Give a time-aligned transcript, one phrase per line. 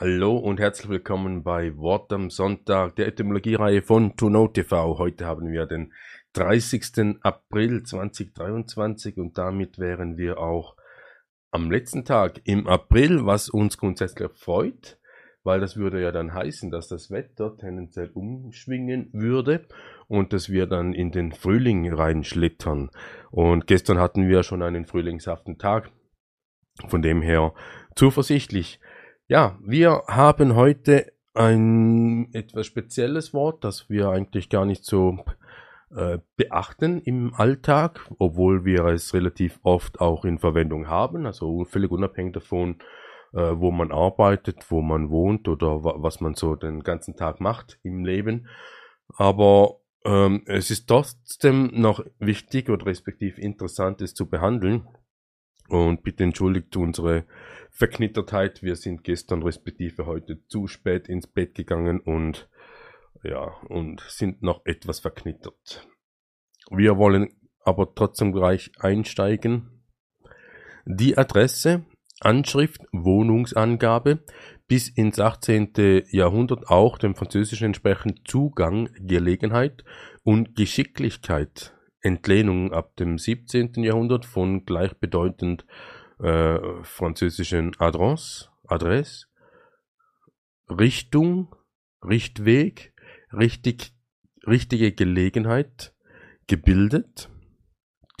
[0.00, 4.96] Hallo und herzlich willkommen bei Wort am Sonntag, der Etymologiereihe von Tuno TV.
[4.96, 5.92] Heute haben wir den
[6.34, 7.16] 30.
[7.22, 10.76] April 2023 und damit wären wir auch
[11.50, 15.00] am letzten Tag im April, was uns grundsätzlich freut,
[15.42, 19.66] weil das würde ja dann heißen, dass das Wetter tendenziell umschwingen würde
[20.06, 22.90] und dass wir dann in den Frühling reinschlittern.
[23.32, 25.90] Und gestern hatten wir schon einen frühlingshaften Tag,
[26.86, 27.52] von dem her
[27.96, 28.78] zuversichtlich.
[29.30, 35.18] Ja, wir haben heute ein etwas spezielles Wort, das wir eigentlich gar nicht so
[35.94, 41.90] äh, beachten im Alltag, obwohl wir es relativ oft auch in Verwendung haben, also völlig
[41.90, 42.76] unabhängig davon,
[43.34, 47.38] äh, wo man arbeitet, wo man wohnt oder wa was man so den ganzen Tag
[47.38, 48.48] macht im Leben.
[49.14, 54.88] Aber ähm, es ist trotzdem noch wichtig oder respektiv interessant, es zu behandeln.
[55.68, 57.24] Und bitte entschuldigt unsere
[57.70, 58.62] Verknittertheit.
[58.62, 62.48] Wir sind gestern respektive heute zu spät ins Bett gegangen und
[63.22, 65.86] ja, und sind noch etwas verknittert.
[66.70, 67.28] Wir wollen
[67.64, 69.84] aber trotzdem gleich einsteigen.
[70.86, 71.84] Die Adresse,
[72.20, 74.24] Anschrift, Wohnungsangabe
[74.66, 76.04] bis ins 18.
[76.10, 79.84] Jahrhundert auch dem Französischen entsprechend Zugang, Gelegenheit
[80.24, 81.77] und Geschicklichkeit.
[82.00, 83.82] Entlehnung ab dem 17.
[83.82, 85.66] Jahrhundert von gleichbedeutend
[86.20, 89.26] äh, französischen Adresse, Adresse,
[90.68, 91.54] Richtung,
[92.04, 92.92] Richtweg,
[93.32, 93.92] richtig,
[94.46, 95.94] richtige Gelegenheit,
[96.46, 97.28] gebildet,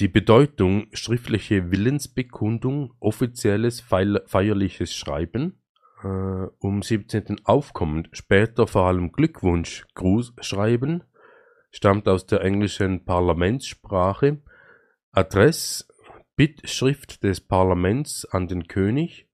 [0.00, 5.60] die Bedeutung schriftliche Willensbekundung, offizielles feierliches Schreiben,
[6.04, 7.44] äh, um 17.
[7.44, 11.02] aufkommend, später vor allem Glückwunsch, Gruß schreiben,
[11.70, 14.38] stammt aus der englischen Parlamentssprache,
[15.12, 15.84] Adresse,
[16.36, 19.26] Bittschrift des Parlaments an den König,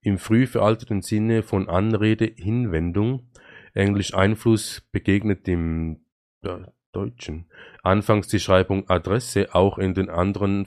[0.00, 3.28] im früh veralteten Sinne von Anrede, Hinwendung,
[3.74, 6.04] Englisch Einfluss begegnet dem
[6.42, 7.50] ja, Deutschen.
[7.82, 10.66] Anfangs die Schreibung Adresse auch in den anderen,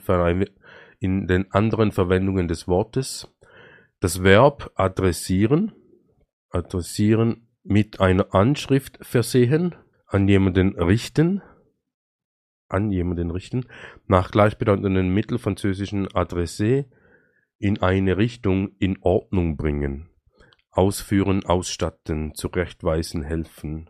[1.00, 3.34] in den anderen Verwendungen des Wortes.
[4.00, 5.72] Das Verb adressieren,
[6.50, 9.74] adressieren mit einer Anschrift versehen,
[10.10, 11.40] an jemanden richten,
[12.68, 13.66] an jemanden richten,
[14.06, 16.86] nach gleichbedeutenden mittelfranzösischen Adresse
[17.58, 20.10] in eine Richtung in Ordnung bringen,
[20.70, 23.88] ausführen, ausstatten, zurechtweisen, helfen.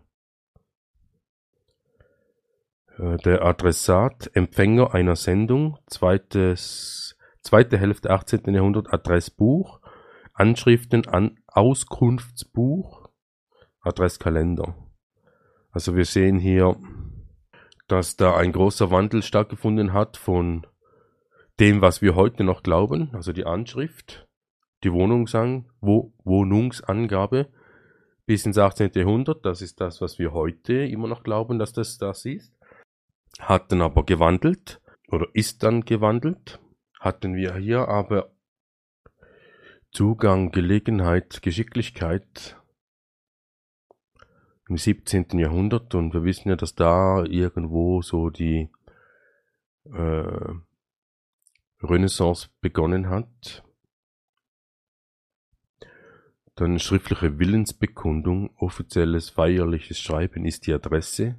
[2.98, 8.52] Äh, der Adressat, Empfänger einer Sendung, zweites, zweite Hälfte 18.
[8.52, 9.80] Jahrhundert, Adressbuch,
[10.34, 13.08] Anschriften an Auskunftsbuch,
[13.80, 14.89] Adresskalender.
[15.72, 16.76] Also wir sehen hier
[17.90, 20.64] dass da ein großer Wandel stattgefunden hat von
[21.58, 24.28] dem, was wir heute noch glauben, also die Anschrift,
[24.84, 27.48] die Wohnungsang Wo Wohnungsangabe
[28.26, 28.92] bis ins 18.
[28.94, 32.54] Jahrhundert, das ist das, was wir heute immer noch glauben, dass das das ist,
[33.40, 36.60] hat dann aber gewandelt oder ist dann gewandelt,
[37.00, 38.30] hatten wir hier aber
[39.90, 42.59] Zugang, Gelegenheit, Geschicklichkeit
[44.70, 45.36] im 17.
[45.36, 48.70] Jahrhundert und wir wissen ja, dass da irgendwo so die
[49.92, 50.54] äh,
[51.82, 53.64] Renaissance begonnen hat.
[56.54, 61.36] Dann schriftliche Willensbekundung, offizielles feierliches Schreiben ist die Adresse,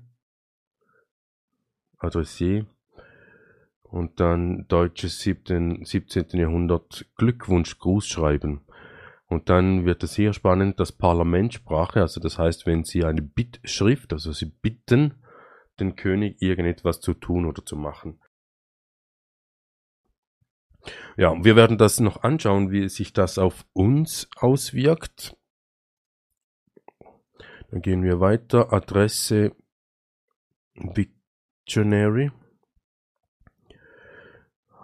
[1.99, 2.65] Adressier.
[3.83, 5.85] Und dann deutsches 17.
[5.85, 6.39] 17.
[6.39, 8.61] Jahrhundert Glückwunsch Grußschreiben.
[9.31, 14.11] Und dann wird es hier spannend, das Parlamentssprache, also das heißt, wenn Sie eine Bittschrift,
[14.11, 15.23] also Sie bitten
[15.79, 18.19] den König irgendetwas zu tun oder zu machen.
[21.15, 25.37] Ja, wir werden das noch anschauen, wie sich das auf uns auswirkt.
[27.69, 28.73] Dann gehen wir weiter.
[28.73, 29.55] Adresse
[30.75, 32.31] Dictionary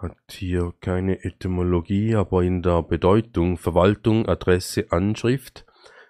[0.00, 5.66] hat hier keine Etymologie, aber in der Bedeutung Verwaltung, Adresse, Anschrift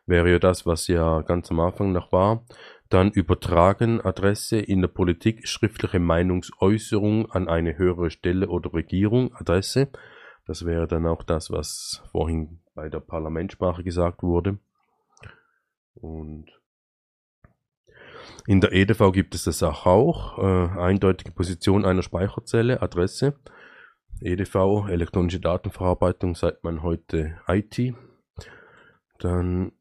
[0.06, 2.44] wäre ja das, was ja ganz am Anfang noch war.
[2.88, 9.88] Dann übertragen Adresse in der Politik schriftliche Meinungsäußerung an eine höhere Stelle oder Regierung Adresse.
[10.46, 14.58] Das wäre dann auch das, was vorhin bei der Parlamentssprache gesagt wurde.
[15.94, 16.46] Und
[18.46, 23.38] in der EDV gibt es das auch, äh, eindeutige Position einer Speicherzelle, Adresse.
[24.20, 27.94] EDV, elektronische Datenverarbeitung, sagt man heute IT.
[29.19, 29.73] Dann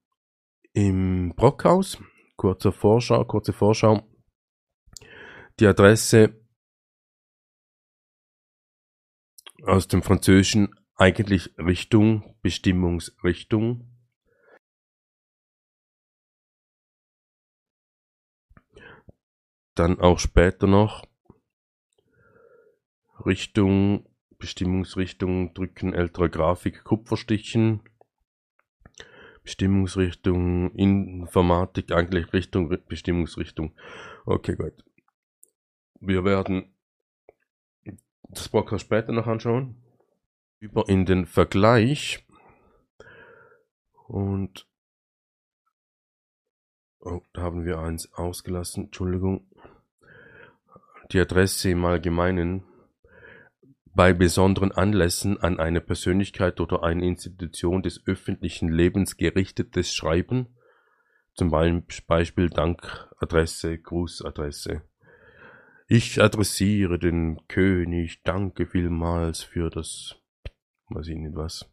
[0.73, 1.97] im Brockhaus,
[2.35, 4.07] kurze Vorschau, kurze Vorschau.
[5.59, 6.39] Die Adresse
[9.63, 13.91] aus dem Französischen eigentlich Richtung, Bestimmungsrichtung.
[19.75, 21.05] Dann auch später noch
[23.25, 24.07] Richtung
[24.39, 27.81] Bestimmungsrichtung drücken ältere Grafik, Kupferstichen,
[29.43, 33.73] Bestimmungsrichtung Informatik, eigentlich Richtung Bestimmungsrichtung.
[34.25, 34.83] Okay, gut.
[35.99, 36.75] Wir werden
[38.29, 39.81] das Podcast später noch anschauen.
[40.59, 42.25] Über in den Vergleich.
[44.07, 44.67] Und
[46.99, 49.47] oh, da haben wir eins ausgelassen, Entschuldigung.
[51.11, 52.63] Die Adresse im Allgemeinen
[53.97, 60.55] bei besonderen Anlässen an eine Persönlichkeit oder eine Institution des öffentlichen Lebens gerichtetes Schreiben,
[61.33, 64.83] zum Beispiel Dankadresse, Grußadresse.
[65.87, 70.15] Ich adressiere den König, danke vielmals für das,
[70.89, 71.67] weiß ich nicht was.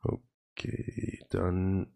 [0.00, 1.92] Okay, dann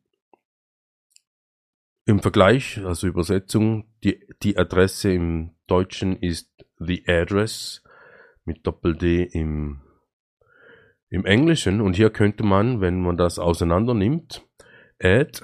[2.04, 7.83] im Vergleich, also Übersetzung, die, die Adresse im Deutschen ist the address,
[8.44, 9.80] mit Doppel-D im,
[11.08, 11.80] im Englischen.
[11.80, 14.46] Und hier könnte man, wenn man das auseinander nimmt,
[15.02, 15.40] add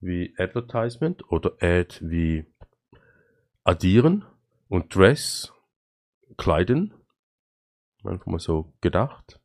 [0.00, 2.44] wie Advertisement oder add wie
[3.64, 4.24] addieren
[4.68, 5.52] und dress
[6.36, 6.92] kleiden.
[8.04, 9.40] Einfach mal so gedacht.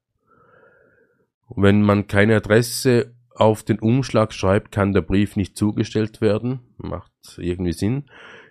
[1.55, 6.59] Wenn man keine Adresse auf den Umschlag schreibt, kann der Brief nicht zugestellt werden.
[6.77, 8.09] Macht irgendwie Sinn.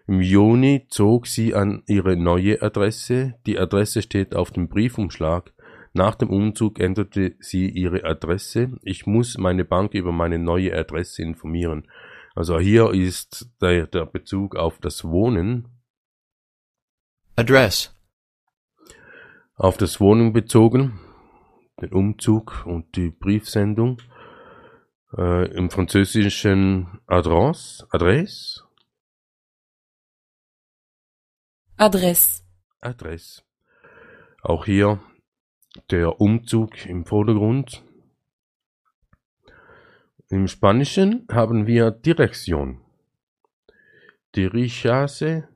[0.08, 5.52] Im Juni zog sie an ihre neue Adresse, die Adresse steht auf dem Briefumschlag.
[5.93, 8.78] Nach dem Umzug änderte sie ihre Adresse.
[8.82, 11.87] Ich muss meine Bank über meine neue Adresse informieren.
[12.34, 15.69] Also hier ist der, der Bezug auf das Wohnen.
[17.37, 17.94] Address.
[19.56, 21.00] Auf das Wohnen bezogen,
[21.82, 24.00] den Umzug und die Briefsendung.
[25.14, 28.68] Äh, Im französischen Adresse, Adresse
[31.78, 32.42] Adresse.
[32.80, 33.42] Adresse.
[34.42, 35.00] Auch hier
[35.90, 37.84] der Umzug im Vordergrund.
[40.28, 42.80] Im Spanischen haben wir Direction.
[44.34, 45.48] Dirigase.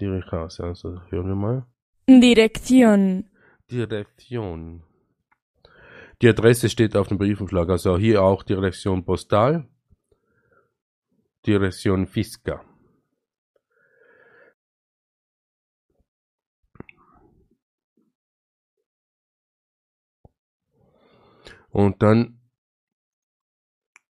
[0.00, 1.66] Dirigase, also hören wir mal.
[2.08, 3.30] Dirección.
[3.70, 4.82] Direktion.
[6.20, 9.68] Die Adresse steht auf dem Briefumschlag, also hier auch Direktion Postal.
[11.46, 12.64] Direktion Fisca.
[21.74, 22.40] Und dann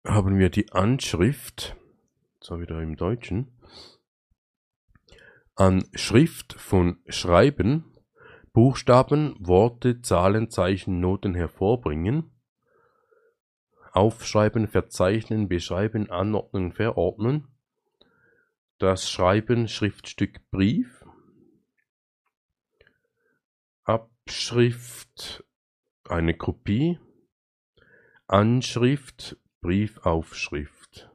[0.05, 1.75] haben wir die Anschrift,
[2.39, 3.59] so wieder im Deutschen,
[5.55, 7.97] Anschrift von Schreiben,
[8.53, 12.29] Buchstaben, Worte, Zahlen, Zeichen, Noten hervorbringen,
[13.91, 17.47] aufschreiben, verzeichnen, beschreiben, anordnen, verordnen,
[18.77, 21.03] das Schreiben, Schriftstück, Brief,
[23.83, 25.43] Abschrift,
[26.07, 26.99] eine Kopie,
[28.27, 31.09] Anschrift, Briefaufschrift.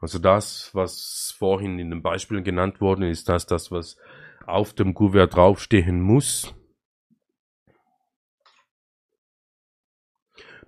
[0.00, 3.98] Also das, was vorhin in den Beispielen genannt worden ist, das, das, was
[4.46, 6.54] auf dem Kuvert draufstehen muss,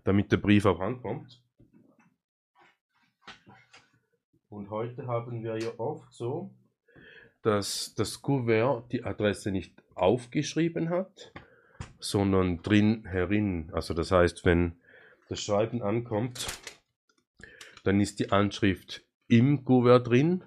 [0.05, 1.43] damit der Brief auch ankommt.
[4.51, 6.55] Und heute haben wir ja oft so,
[7.41, 11.33] dass das Kuvert die Adresse nicht aufgeschrieben hat,
[12.03, 13.71] sondern drin herin.
[13.73, 14.77] Also das heißt, wenn
[15.29, 16.47] das Schreiben ankommt,
[17.85, 20.45] dann ist die Anschrift im Kuvert drin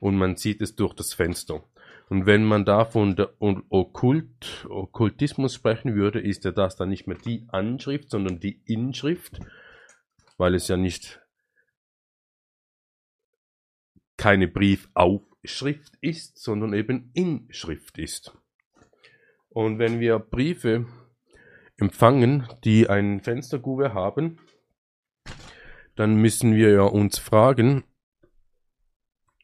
[0.00, 1.64] und man sieht es durch das Fenster.
[2.08, 7.06] Und wenn man da von der Okkult, Okkultismus sprechen würde, ist ja das dann nicht
[7.06, 9.40] mehr die Anschrift, sondern die Inschrift,
[10.36, 11.20] weil es ja nicht
[14.16, 18.36] keine Briefaufschrift ist, sondern eben Inschrift ist.
[19.56, 20.84] Und wenn wir Briefe
[21.78, 24.38] empfangen, die ein Fensterkuvert haben,
[25.94, 27.82] dann müssen wir ja uns fragen,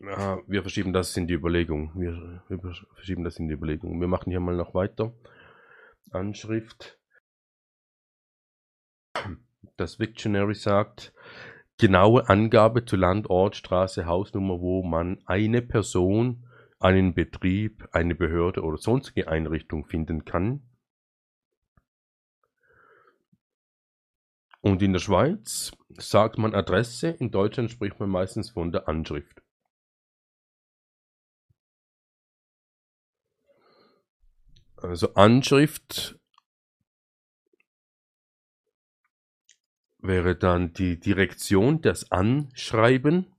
[0.01, 1.93] ja, wir verschieben das in die Überlegung.
[1.95, 4.03] Wir, wir verschieben das in die Überlegung.
[4.03, 5.15] Wir machen hier mal noch weiter.
[6.11, 7.01] Anschrift.
[9.79, 11.15] Das Wiktionary sagt,
[11.79, 16.47] genaue Angabe zu Land, Ort, Straße, Hausnummer, wo man eine Person
[16.83, 20.63] einen Betrieb, eine Behörde oder sonstige Einrichtung finden kann.
[24.61, 29.43] Und in der Schweiz sagt man Adresse, in Deutschland spricht man meistens von der Anschrift.
[34.77, 36.19] Also Anschrift
[39.99, 43.33] wäre dann die Direktion, das Anschreiben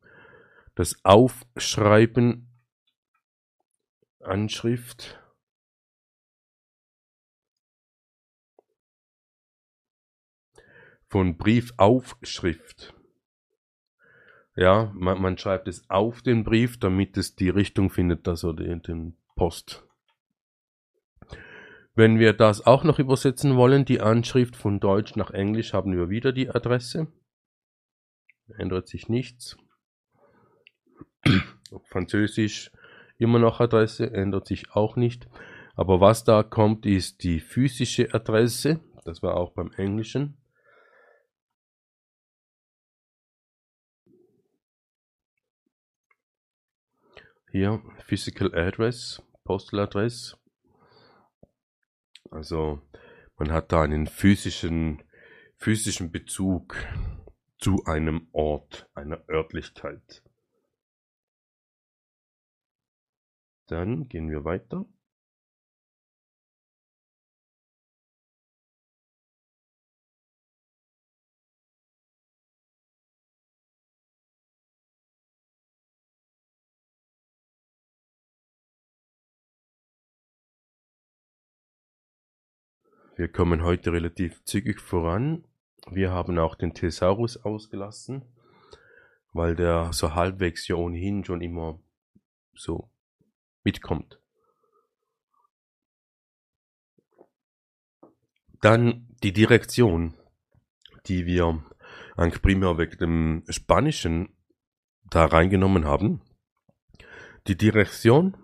[0.75, 2.52] Das Aufschreiben,
[4.23, 5.19] Anschrift,
[11.13, 12.95] von Briefaufschrift.
[14.55, 18.81] Ja, man, man, schreibt es auf den Brief, damit es die Richtung findet, also den,
[18.81, 19.87] den Post.
[21.93, 26.09] Wenn wir das auch noch übersetzen wollen, die Anschrift von Deutsch nach Englisch, haben wir
[26.09, 27.11] wieder die Adresse.
[28.57, 29.55] Ändert sich nichts.
[31.89, 32.71] Französisch
[33.23, 35.27] immer noch Adresse, ändert sich auch nicht.
[35.75, 38.79] Aber was da kommt, ist die physische Adresse.
[39.05, 40.37] Das war auch beim Englischen.
[47.51, 50.37] Hier Physical Address, Postal Address.
[52.31, 52.81] Also
[53.37, 55.03] man hat da einen physischen,
[55.57, 56.75] physischen Bezug
[57.59, 60.23] zu einem Ort, einer Örtlichkeit.
[63.73, 64.85] Dann gehen wir weiter.
[83.15, 85.47] Wir kommen heute relativ zügig voran.
[85.89, 88.21] Wir haben auch den Thesaurus ausgelassen,
[89.31, 91.79] weil der so halbwegs ja ohnehin schon immer
[92.53, 92.92] so
[93.63, 94.19] mitkommt.
[98.61, 100.13] Dann die Direktion,
[101.07, 101.63] die wir
[102.15, 104.29] eigentlich primär wegen dem Spanischen
[105.09, 106.21] da reingenommen haben.
[107.47, 108.37] Die Direktion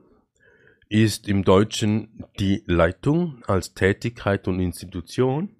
[0.89, 5.55] ist im Deutschen die Leitung als Tätigkeit und Institution,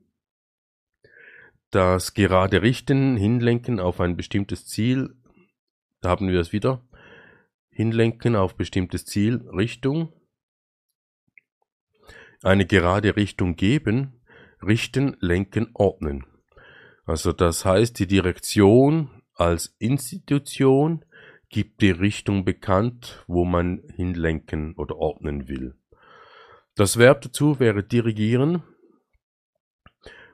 [1.70, 5.16] das gerade Richten, Hinlenken auf ein bestimmtes Ziel,
[6.02, 6.82] da haben wir es wieder,
[7.80, 10.12] Hinlenken auf bestimmtes Ziel, Richtung,
[12.44, 14.20] eine gerade Richtung geben,
[14.62, 16.26] richten, lenken, ordnen.
[17.06, 21.06] Also das heißt, die Direktion als Institution
[21.48, 25.74] gibt die Richtung bekannt, wo man hinlenken oder ordnen will.
[26.76, 28.62] Das Verb dazu wäre dirigieren,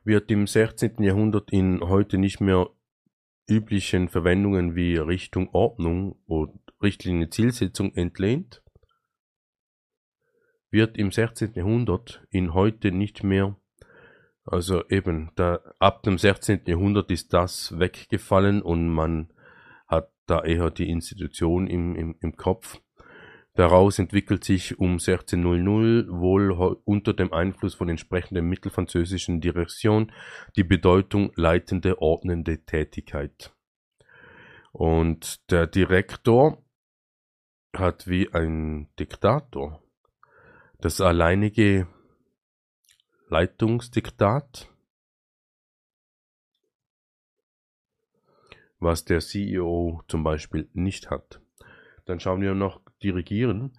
[0.03, 0.95] wird im 16.
[1.03, 2.71] Jahrhundert in heute nicht mehr
[3.47, 6.15] üblichen Verwendungen wie Richtung Ordnung
[6.79, 8.61] und Richtlinie Zielsetzung entlehnt,
[10.71, 11.53] wird im 16.
[11.53, 13.55] Jahrhundert in heute nicht mehr,
[14.45, 16.61] also eben, da, ab dem 16.
[16.65, 19.29] Jahrhundert ist das weggefallen und man
[20.25, 22.79] da eher die Institution im, im, im Kopf.
[23.53, 26.51] Daraus entwickelt sich um 1600 wohl
[26.83, 30.11] unter dem Einfluss von entsprechenden mittelfranzösischen Direktion
[30.57, 33.53] die Bedeutung leitende, ordnende Tätigkeit.
[34.73, 36.64] Und der Direktor
[37.79, 39.81] hat wie ein Diktator
[40.79, 41.87] das alleinige
[43.29, 44.69] Leitungsdiktat
[48.79, 51.41] was der CEO zum Beispiel nicht hat.
[52.05, 53.77] Dann schauen wir noch Dirigieren.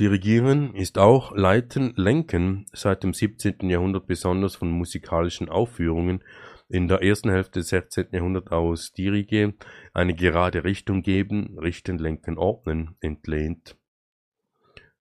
[0.00, 3.70] Dirigieren ist auch Leiten, Lenken seit dem 17.
[3.70, 6.24] Jahrhundert besonders von musikalischen Aufführungen
[6.68, 8.08] in der ersten Hälfte des 16.
[8.10, 9.54] Jahrhunderts aus Dirige,
[9.92, 13.76] eine gerade Richtung geben, richten, lenken, ordnen, entlehnt.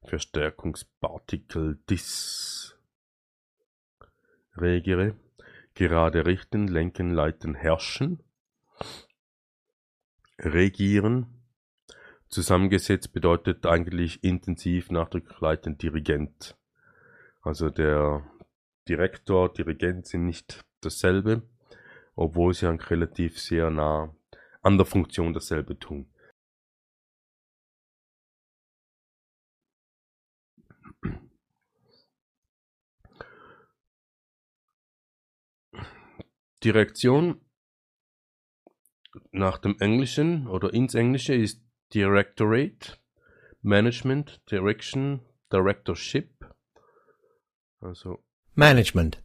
[0.03, 2.77] Verstärkungspartikel dis.
[4.55, 5.15] Regere,
[5.73, 8.19] gerade richten, lenken, leiten, herrschen.
[10.38, 11.25] Regieren,
[12.33, 16.57] zusammengesetzt bedeutet eigentlich intensiv, nachdrücklich leiten, Dirigent.
[17.41, 18.29] Also der
[18.89, 21.43] Direktor, Dirigent sind nicht dasselbe,
[22.15, 24.13] obwohl sie eigentlich relativ sehr nah
[24.61, 26.09] an der Funktion dasselbe tun.
[36.63, 37.41] Direktion
[39.31, 41.61] nach dem Englischen oder ins Englische ist
[41.93, 42.97] Directorate,
[43.62, 45.21] Management, Direction,
[45.51, 46.45] Directorship.
[47.81, 48.23] Also
[48.55, 49.21] Management.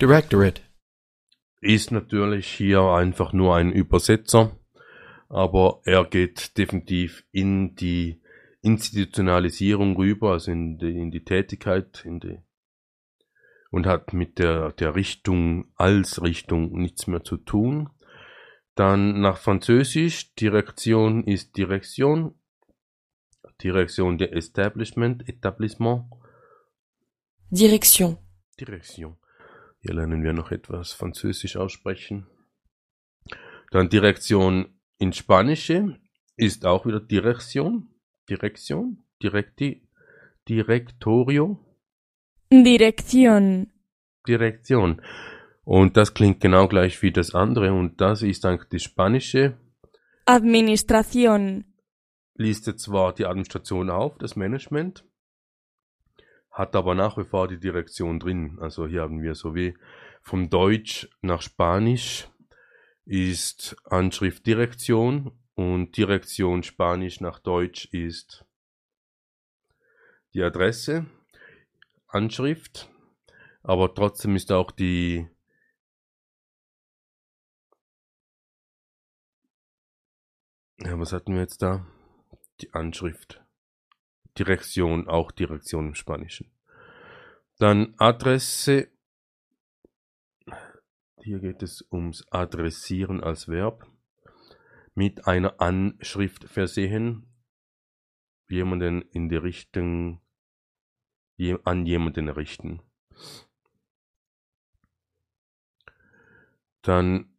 [0.00, 0.62] Directorate.
[1.60, 4.56] Ist natürlich hier einfach nur ein Übersetzer,
[5.28, 8.20] aber er geht definitiv in die
[8.62, 12.38] Institutionalisierung rüber, also in die, in die Tätigkeit, in die
[13.70, 17.90] und hat mit der, der Richtung als Richtung nichts mehr zu tun.
[18.78, 22.36] Dann nach Französisch, Direktion ist Direktion.
[23.60, 26.04] Direction de Establishment, Etablissement,
[27.50, 28.18] Direction.
[28.60, 29.16] Direction.
[29.80, 32.28] Hier lernen wir noch etwas Französisch aussprechen.
[33.72, 35.98] Dann Direktion in Spanische
[36.36, 37.88] ist auch wieder Direction,
[38.30, 39.88] Direktion, Directi,
[40.48, 41.58] Directorio,
[42.52, 43.72] Dirección.
[44.28, 45.02] Direktion.
[45.70, 49.58] Und das klingt genau gleich wie das andere und das ist eigentlich die spanische,
[50.24, 51.64] Administración.
[52.36, 55.04] listet zwar die Administration auf, das Management,
[56.50, 58.56] hat aber nach wie vor die Direktion drin.
[58.62, 59.76] Also hier haben wir so wie
[60.22, 62.30] vom Deutsch nach Spanisch
[63.04, 68.46] ist Anschrift Direktion und Direktion Spanisch nach Deutsch ist
[70.32, 71.04] die Adresse,
[72.06, 72.88] Anschrift,
[73.62, 75.28] aber trotzdem ist auch die
[80.78, 81.86] ja, was hatten wir jetzt da?
[82.60, 83.42] Die Anschrift.
[84.38, 86.50] Direktion, auch Direktion im Spanischen.
[87.58, 88.88] Dann Adresse.
[91.20, 93.86] Hier geht es ums Adressieren als Verb.
[94.94, 97.26] Mit einer Anschrift versehen.
[98.48, 100.20] Jemanden in die Richtung,
[101.64, 102.80] an jemanden richten.
[106.82, 107.36] Dann,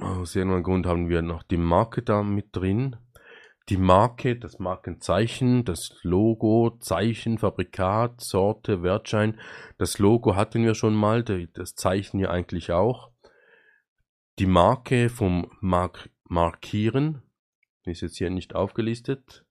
[0.00, 2.96] aus irgendeinem Grund haben wir noch die Marke da mit drin
[3.68, 9.38] die Marke, das Markenzeichen, das Logo, Zeichen, Fabrikat, Sorte, Wertschein.
[9.76, 13.10] Das Logo hatten wir schon mal, das Zeichen ja eigentlich auch.
[14.38, 17.22] Die Marke vom Mark Markieren
[17.84, 19.44] ist jetzt hier nicht aufgelistet.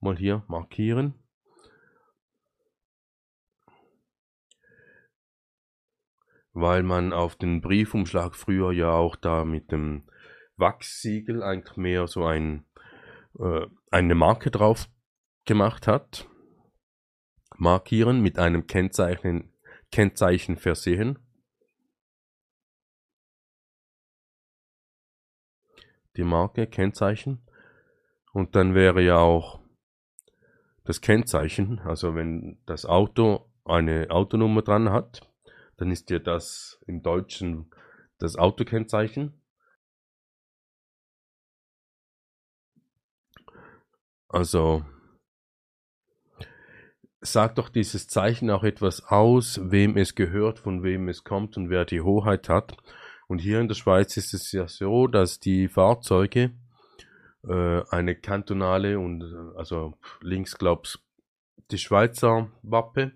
[0.00, 1.14] Mal hier markieren.
[6.58, 10.08] Weil man auf den Briefumschlag früher ja auch da mit dem
[10.56, 12.64] Wachssiegel eigentlich mehr so ein
[13.38, 14.88] äh, eine Marke drauf
[15.44, 16.26] gemacht hat.
[17.58, 19.52] Markieren mit einem Kennzeichen,
[19.92, 21.18] Kennzeichen versehen.
[26.16, 27.46] Die Marke, Kennzeichen.
[28.32, 29.60] Und dann wäre ja auch
[30.84, 35.28] das Kennzeichen, also wenn das Auto eine Autonummer dran hat,
[35.76, 37.70] dann ist ja das im Deutschen
[38.18, 39.40] das Autokennzeichen.
[44.28, 44.84] Also
[47.20, 51.70] sagt doch dieses Zeichen auch etwas aus, wem es gehört, von wem es kommt und
[51.70, 52.76] wer die Hoheit hat.
[53.28, 56.52] Und hier in der Schweiz ist es ja so, dass die Fahrzeuge
[57.46, 59.24] äh, eine kantonale und
[59.56, 61.00] also links glaub's
[61.70, 63.12] die Schweizer Wappe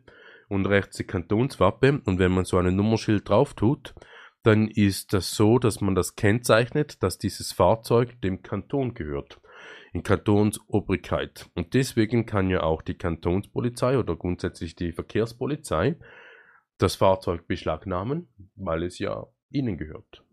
[0.50, 2.02] und rechts die Kantonswappe.
[2.04, 3.94] Und wenn man so ein Nummerschild drauf tut,
[4.42, 9.40] dann ist das so, dass man das kennzeichnet, dass dieses Fahrzeug dem Kanton gehört
[9.92, 11.50] in Kantonsobrigkeit.
[11.54, 15.96] Und deswegen kann ja auch die Kantonspolizei oder grundsätzlich die Verkehrspolizei
[16.78, 20.24] das Fahrzeug beschlagnahmen, weil es ja ihnen gehört.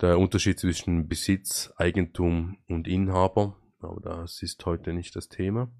[0.00, 5.70] Der Unterschied zwischen Besitz, Eigentum und Inhaber, aber das ist heute nicht das Thema.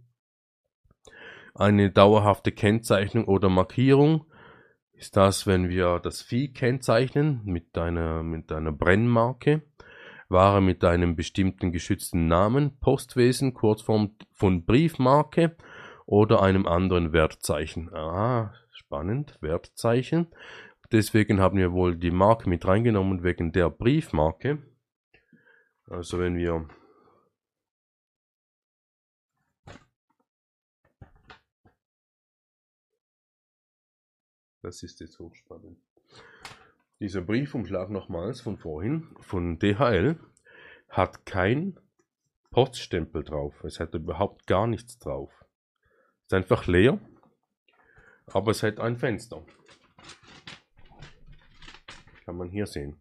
[1.55, 4.27] Eine dauerhafte Kennzeichnung oder Markierung
[4.93, 9.63] ist das, wenn wir das Vieh kennzeichnen mit einer, mit einer Brennmarke
[10.33, 15.57] Ware mit einem bestimmten geschützten Namen, Postwesen, Kurzform von Briefmarke
[16.07, 17.95] oder einem anderen Wertzeichen.
[17.95, 20.29] Ah, spannend, Wertzeichen.
[20.91, 24.59] Deswegen haben wir wohl die Marke mit reingenommen wegen der Briefmarke.
[25.87, 26.67] Also wenn wir
[34.63, 35.79] Das ist jetzt hochspannend.
[37.01, 40.21] Dieser Briefumschlag nochmals von vorhin, von DHL,
[40.89, 41.81] hat kein
[42.51, 43.65] Poststempel drauf.
[43.65, 45.33] Es hat überhaupt gar nichts drauf.
[46.21, 47.01] Es ist einfach leer,
[48.27, 49.45] aber es hat ein Fenster.
[52.25, 53.01] Kann man hier sehen.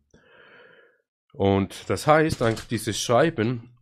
[1.34, 3.78] Und das heißt, dieses Schreiben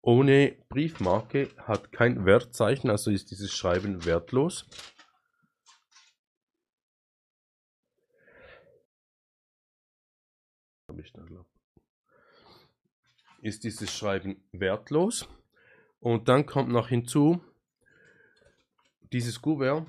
[0.00, 4.66] ohne Briefmarke hat kein Wertzeichen, also ist dieses Schreiben wertlos.
[10.98, 11.46] Habe ich da glaube
[13.40, 15.28] ist dieses Schreiben wertlos.
[16.00, 17.40] Und dann kommt noch hinzu,
[19.12, 19.86] dieses Kuvert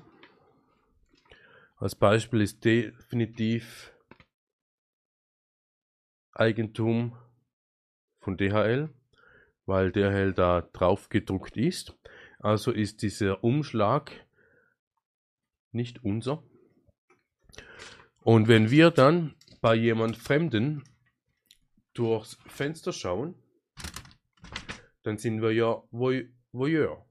[1.76, 3.92] als Beispiel ist definitiv
[6.32, 7.16] Eigentum
[8.20, 8.90] von DHL,
[9.66, 11.96] weil DHL da drauf gedruckt ist.
[12.38, 14.12] Also ist dieser Umschlag
[15.72, 16.42] nicht unser.
[18.20, 20.84] Und wenn wir dann bei jemand Fremden
[21.94, 23.34] durchs Fenster schauen,
[25.02, 27.06] dann sind wir ja Voyeur.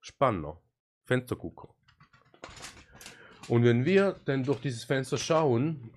[0.00, 0.60] Spanner,
[1.04, 1.74] Fenstergucker.
[3.48, 5.90] Und wenn wir dann durch dieses Fenster schauen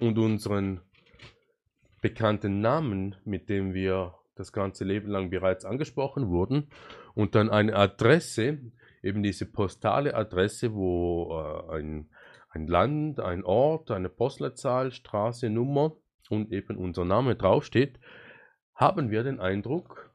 [0.00, 0.80] und unseren
[2.00, 6.68] bekannten Namen, mit dem wir das ganze Leben lang bereits angesprochen wurden,
[7.14, 8.58] und dann eine Adresse,
[9.02, 12.10] eben diese postale Adresse, wo äh, ein,
[12.48, 15.96] ein Land, ein Ort, eine Postleitzahl, Straße, Nummer
[16.30, 17.98] und eben unser Name draufsteht,
[18.74, 20.12] haben wir den Eindruck,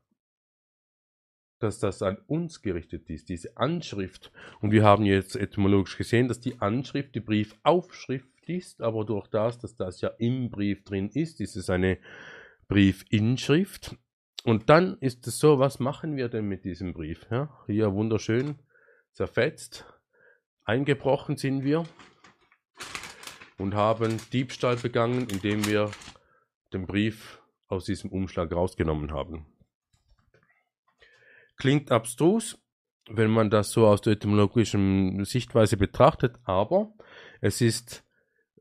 [1.59, 4.31] dass das an uns gerichtet ist, diese Anschrift.
[4.61, 9.57] Und wir haben jetzt etymologisch gesehen, dass die Anschrift die Briefaufschrift ist, aber durch das,
[9.59, 11.97] dass das ja im Brief drin ist, ist es eine
[12.67, 13.97] Briefinschrift.
[14.43, 17.25] Und dann ist es so, was machen wir denn mit diesem Brief?
[17.29, 18.59] Ja, hier wunderschön
[19.11, 19.85] zerfetzt.
[20.63, 21.85] Eingebrochen sind wir
[23.57, 25.91] und haben Diebstahl begangen, indem wir
[26.73, 29.45] den Brief aus diesem Umschlag rausgenommen haben.
[31.57, 32.59] Klingt abstrus,
[33.09, 36.93] wenn man das so aus der etymologischen Sichtweise betrachtet, aber
[37.41, 38.03] es ist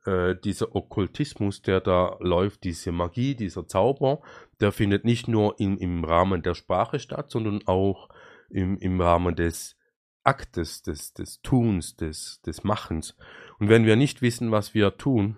[0.07, 4.23] äh, dieser Okkultismus, der da läuft, diese Magie, dieser Zauber,
[4.61, 8.09] der findet nicht nur in, im Rahmen der Sprache statt, sondern auch
[8.49, 9.77] im, im Rahmen des
[10.23, 13.17] Aktes, des, des Tuns, des, des Machens.
[13.59, 15.37] Und wenn wir nicht wissen, was wir tun,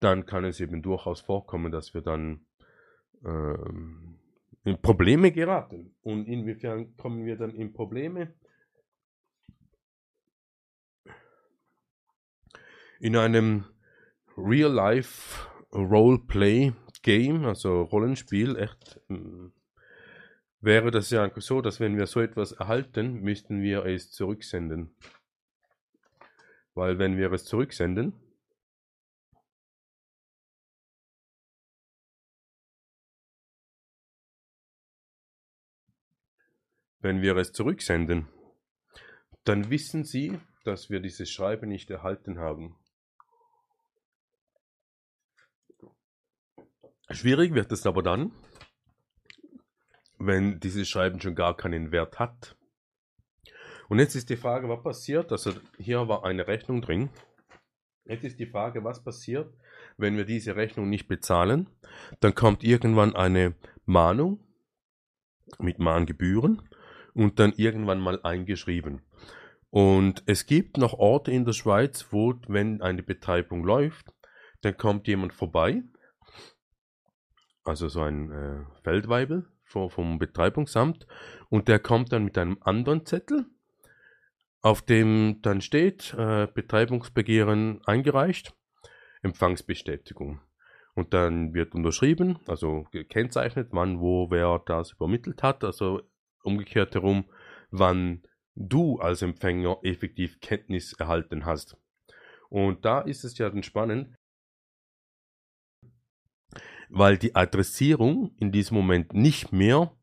[0.00, 2.46] dann kann es eben durchaus vorkommen, dass wir dann
[3.24, 4.18] ähm,
[4.64, 5.94] in Probleme geraten.
[6.02, 8.34] Und inwiefern kommen wir dann in Probleme?
[12.98, 13.64] In einem
[14.36, 19.00] Real-Life Roleplay Game, also Rollenspiel, echt
[20.60, 24.94] wäre das ja so, dass wenn wir so etwas erhalten, müssten wir es zurücksenden.
[26.74, 28.14] Weil wenn wir es zurücksenden,
[37.02, 38.28] Wenn wir es zurücksenden,
[39.44, 42.76] dann wissen Sie, dass wir dieses Schreiben nicht erhalten haben.
[47.08, 48.32] Schwierig wird es aber dann,
[50.18, 52.54] wenn dieses Schreiben schon gar keinen Wert hat.
[53.90, 55.32] Und jetzt ist die Frage, was passiert?
[55.32, 57.10] Also hier war eine Rechnung drin.
[58.04, 59.52] Jetzt ist die Frage, was passiert,
[59.96, 61.68] wenn wir diese Rechnung nicht bezahlen?
[62.20, 64.38] Dann kommt irgendwann eine Mahnung
[65.58, 66.62] mit Mahngebühren
[67.14, 69.02] und dann irgendwann mal eingeschrieben.
[69.70, 74.14] Und es gibt noch Orte in der Schweiz, wo, wenn eine Betreibung läuft,
[74.60, 75.82] dann kommt jemand vorbei,
[77.64, 81.08] also so ein äh, Feldweibel vom Betreibungsamt,
[81.48, 83.46] und der kommt dann mit einem anderen Zettel,
[84.62, 88.54] auf dem dann steht, äh, Betreibungsbegehren eingereicht,
[89.22, 90.40] Empfangsbestätigung.
[90.94, 96.02] Und dann wird unterschrieben, also gekennzeichnet, wann, wo, wer das übermittelt hat, also
[96.42, 97.24] umgekehrt herum,
[97.70, 98.22] wann
[98.54, 101.76] du als Empfänger effektiv Kenntnis erhalten hast.
[102.48, 104.16] Und da ist es ja dann spannend,
[106.88, 109.96] weil die Adressierung in diesem Moment nicht mehr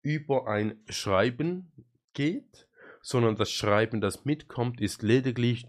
[0.00, 1.70] über ein Schreiben
[2.14, 2.66] geht,
[3.02, 5.66] sondern das Schreiben, das mitkommt, ist lediglich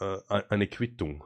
[0.00, 1.22] äh, eine Quittung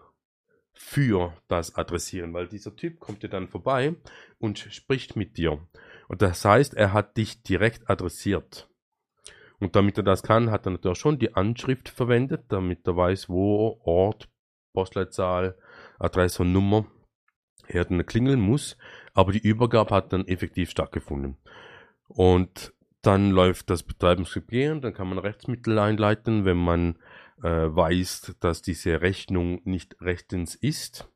[0.72, 3.94] für das Adressieren, weil dieser Typ kommt dir dann vorbei
[4.38, 5.66] und spricht mit dir.
[6.08, 8.68] Und das heißt, er hat dich direkt adressiert.
[9.60, 13.28] Und damit er das kann, hat er natürlich schon die Anschrift verwendet, damit er weiß,
[13.28, 14.28] wo Ort,
[14.72, 15.56] Postleitzahl,
[15.98, 16.86] Adresse und Nummer
[17.68, 18.76] er dann klingeln muss.
[19.14, 21.38] Aber die Übergabe hat dann effektiv stattgefunden.
[22.08, 22.74] Und
[23.06, 26.98] dann läuft das Betreibungsgebühren, dann kann man Rechtsmittel einleiten, wenn man
[27.42, 31.08] äh, weiß, dass diese Rechnung nicht rechtens ist.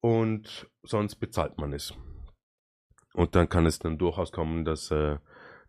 [0.00, 1.94] Und sonst bezahlt man es.
[3.14, 5.18] Und dann kann es dann durchaus kommen, dass, äh,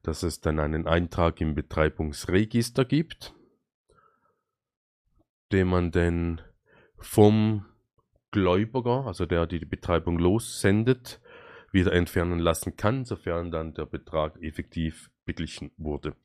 [0.03, 3.33] dass es dann einen Eintrag im Betreibungsregister gibt,
[5.51, 6.41] den man dann
[6.97, 7.65] vom
[8.31, 11.21] Gläubiger, also der die Betreibung lossendet,
[11.75, 16.15] wieder entfernen lassen kann, sofern dann der Betrag effektiv beglichen wurde.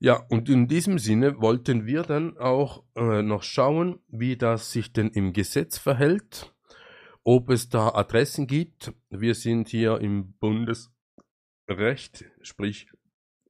[0.00, 4.92] Ja, und in diesem Sinne wollten wir dann auch äh, noch schauen, wie das sich
[4.92, 6.54] denn im Gesetz verhält
[7.24, 8.92] ob es da Adressen gibt.
[9.08, 12.88] Wir sind hier im Bundesrecht, sprich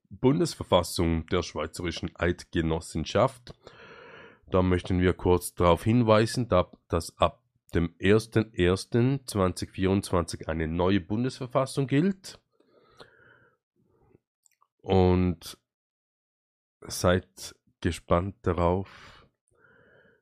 [0.08, 3.52] Bundesverfassung der Schweizerischen Eidgenossenschaft.
[4.48, 7.42] Da möchten wir kurz darauf hinweisen, dass ab
[7.74, 12.38] dem 01.01.2024 eine neue Bundesverfassung gilt.
[14.82, 15.56] Und
[16.80, 19.26] seid gespannt darauf,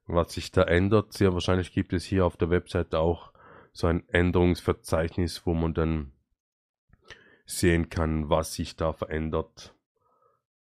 [0.07, 1.13] was sich da ändert.
[1.13, 3.33] Sehr wahrscheinlich gibt es hier auf der Webseite auch
[3.73, 6.13] so ein Änderungsverzeichnis, wo man dann
[7.45, 9.75] sehen kann, was sich da verändert,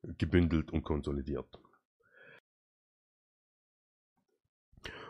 [0.03, 1.59] gebündelt und konsolidiert.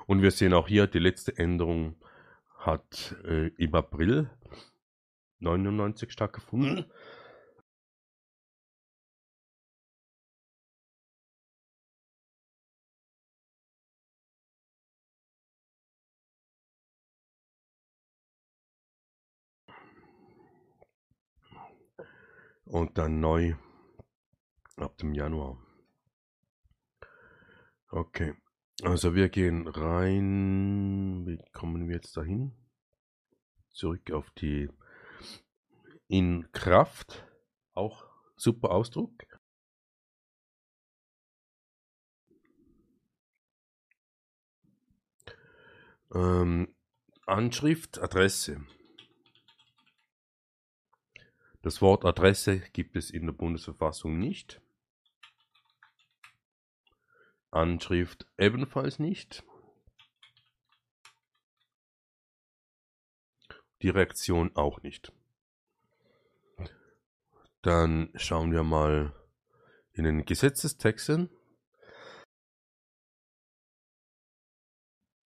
[0.09, 1.95] Und wir sehen auch hier, die letzte Änderung
[2.57, 4.27] hat äh, im April
[5.37, 6.91] 99 stattgefunden.
[22.65, 23.53] Und dann neu
[24.77, 25.59] ab dem Januar.
[27.91, 28.33] Okay.
[28.81, 31.25] Also wir gehen rein.
[31.27, 32.53] Wie kommen wir jetzt dahin?
[33.71, 34.69] Zurück auf die
[36.07, 37.25] in Kraft.
[37.73, 38.05] Auch
[38.37, 39.39] super Ausdruck.
[46.13, 46.73] Ähm,
[47.25, 48.65] Anschrift, Adresse.
[51.61, 54.61] Das Wort Adresse gibt es in der Bundesverfassung nicht.
[57.51, 59.43] Anschrift ebenfalls nicht.
[63.81, 65.13] Direktion auch nicht.
[67.61, 69.13] Dann schauen wir mal
[69.93, 71.29] in den Gesetzestexten.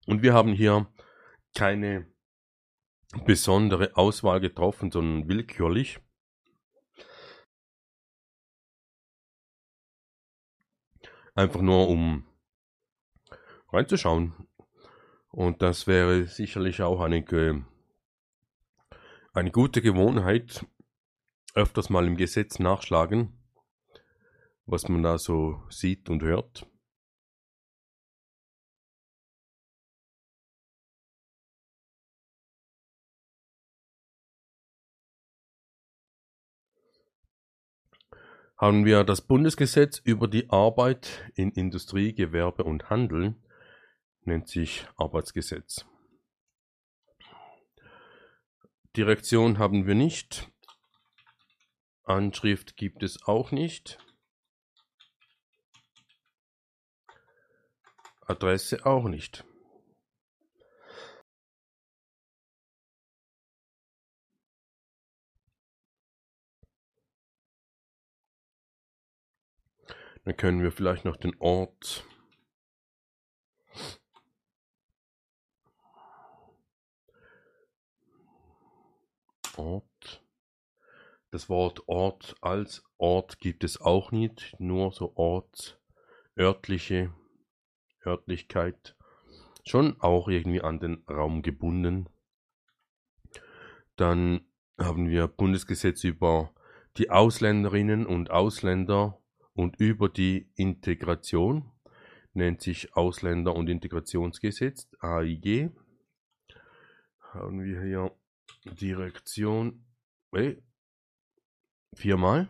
[0.07, 0.92] Und wir haben hier
[1.55, 2.07] keine
[3.24, 6.00] besondere Auswahl getroffen, sondern willkürlich.
[11.34, 12.24] Einfach nur um
[13.72, 14.32] reinzuschauen.
[15.30, 17.24] Und das wäre sicherlich auch eine,
[19.32, 20.64] eine gute Gewohnheit,
[21.54, 23.32] öfters mal im Gesetz nachschlagen,
[24.66, 26.68] was man da so sieht und hört.
[38.56, 43.34] Haben wir das Bundesgesetz über die Arbeit in Industrie, Gewerbe und Handel,
[44.22, 45.84] nennt sich Arbeitsgesetz.
[48.96, 50.50] Direktion haben wir nicht.
[52.04, 53.98] Anschrift gibt es auch nicht.
[58.20, 59.44] Adresse auch nicht.
[70.24, 72.06] Dann können wir vielleicht noch den Ort
[79.56, 80.24] Ort.
[81.30, 85.80] Das Wort Ort als Ort gibt es auch nicht, nur so Ort,
[86.37, 87.14] örtliche
[88.04, 88.96] Örtlichkeit.
[89.64, 92.08] Schon auch irgendwie an den Raum gebunden.
[93.96, 94.46] Dann
[94.78, 96.52] haben wir Bundesgesetz über
[96.96, 99.20] die Ausländerinnen und Ausländer
[99.54, 101.70] und über die Integration,
[102.34, 105.70] nennt sich Ausländer- und Integrationsgesetz, AIG.
[107.32, 108.16] Haben wir hier
[108.64, 109.84] Direktion,
[110.32, 110.62] hey,
[111.94, 112.48] viermal.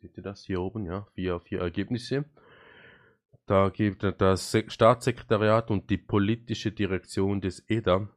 [0.00, 0.86] Seht ihr das hier oben?
[0.86, 2.24] Ja, vier, vier Ergebnisse.
[3.46, 8.08] Da gibt das Staatssekretariat und die politische Direktion des EDA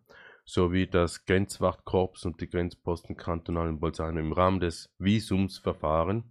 [0.45, 6.23] sowie das Grenzwachtkorps und die Grenzposten kantonal in Bolzano im Rahmen des Visumsverfahrens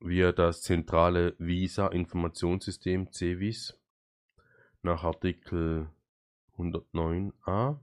[0.00, 3.78] via das zentrale Visa-Informationssystem CVIS
[4.82, 5.90] nach Artikel
[6.56, 7.80] 109a.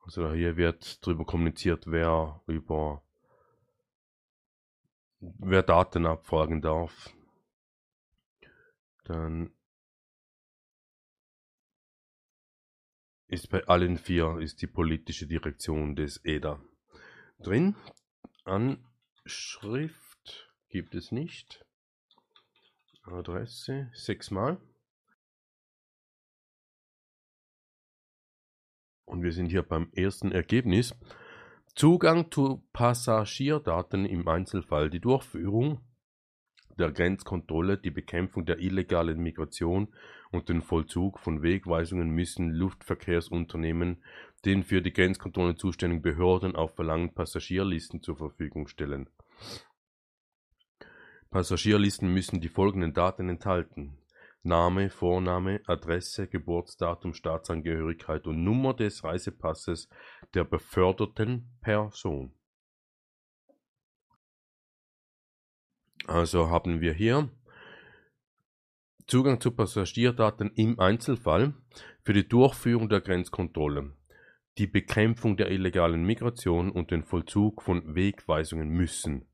[0.00, 3.02] Also hier wird darüber kommuniziert, wer über
[5.20, 7.10] wer Daten abfragen darf.
[9.04, 9.50] Dann
[13.26, 16.62] ist bei allen vier ist die politische Direktion des EDA
[17.38, 17.74] drin.
[18.44, 20.04] Anschrift
[20.68, 21.64] gibt es nicht.
[23.02, 24.60] Adresse sechsmal.
[29.06, 30.94] Und wir sind hier beim ersten Ergebnis.
[31.74, 34.90] Zugang zu Passagierdaten im Einzelfall.
[34.90, 35.80] Die Durchführung
[36.78, 39.94] der Grenzkontrolle, die Bekämpfung der illegalen Migration
[40.34, 44.02] und den Vollzug von Wegweisungen müssen Luftverkehrsunternehmen
[44.44, 49.08] den für die Grenzkontrolle zuständigen Behörden auf Verlangen Passagierlisten zur Verfügung stellen.
[51.30, 53.98] Passagierlisten müssen die folgenden Daten enthalten:
[54.42, 59.88] Name, Vorname, Adresse, Geburtsdatum, Staatsangehörigkeit und Nummer des Reisepasses
[60.34, 62.34] der beförderten Person.
[66.06, 67.30] Also haben wir hier
[69.06, 71.54] Zugang zu Passagierdaten im Einzelfall
[72.02, 73.92] für die Durchführung der Grenzkontrolle.
[74.58, 79.26] die Bekämpfung der illegalen Migration und den Vollzug von Wegweisungen müssen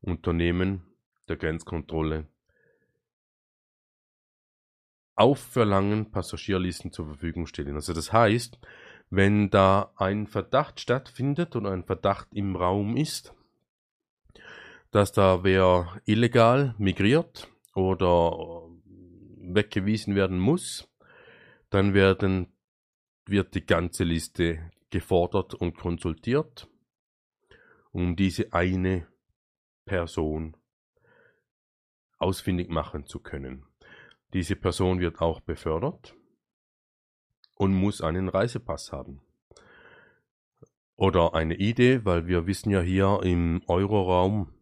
[0.00, 0.82] Unternehmen
[1.28, 2.26] der Grenzkontrolle
[5.14, 7.74] auf Verlangen Passagierlisten zur Verfügung stellen.
[7.74, 8.58] Also das heißt,
[9.10, 13.34] wenn da ein Verdacht stattfindet oder ein Verdacht im Raum ist,
[14.92, 17.48] dass da wer illegal migriert
[17.78, 18.68] oder
[19.36, 20.88] weggewiesen werden muss,
[21.70, 22.52] dann werden,
[23.24, 26.68] wird die ganze Liste gefordert und konsultiert,
[27.92, 29.06] um diese eine
[29.84, 30.56] Person
[32.18, 33.64] ausfindig machen zu können.
[34.32, 36.16] Diese Person wird auch befördert
[37.54, 39.22] und muss einen Reisepass haben.
[40.96, 44.57] Oder eine Idee, weil wir wissen ja hier im Euroraum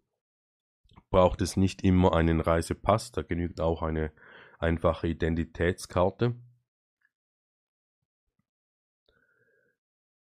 [1.11, 4.13] braucht es nicht immer einen Reisepass, da genügt auch eine
[4.59, 6.35] einfache Identitätskarte.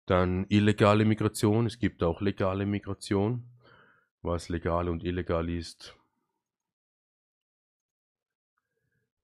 [0.05, 3.47] Dann illegale Migration, es gibt auch legale Migration.
[4.23, 5.95] Was legal und illegal ist,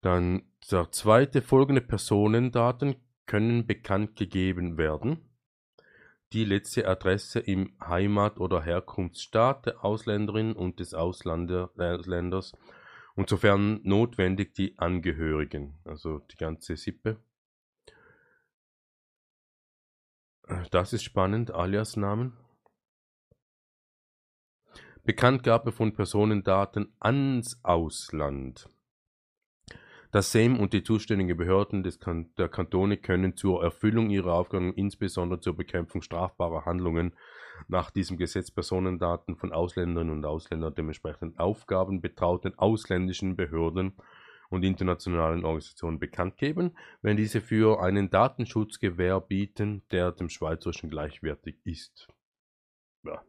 [0.05, 5.34] Dann der zweite folgende Personendaten können bekannt gegeben werden.
[6.35, 12.53] Die letzte Adresse im Heimat- oder Herkunftsstaat der Ausländerin und des Ausländers
[13.15, 17.23] und sofern notwendig die Angehörigen, also die ganze Sippe.
[20.73, 22.37] Das ist spannend, Aliasnamen.
[25.05, 28.69] Bekanntgabe von Personendaten ans Ausland.
[30.15, 35.41] Das SEM und die zuständigen Behörden kan der Kantone können zur Erfüllung ihrer Aufgaben, insbesondere
[35.41, 37.17] zur Bekämpfung strafbarer Handlungen,
[37.67, 43.97] nach diesem Gesetz Personendaten von Ausländerinnen und Ausländern dementsprechend Aufgaben betrauten ausländischen Behörden
[44.51, 50.91] und internationalen Organisationen bekannt geben, wenn diese für einen Datenschutz Gewähr bieten, der dem schweizerischen
[50.91, 52.07] gleichwertig ist.
[53.03, 53.21] Ja.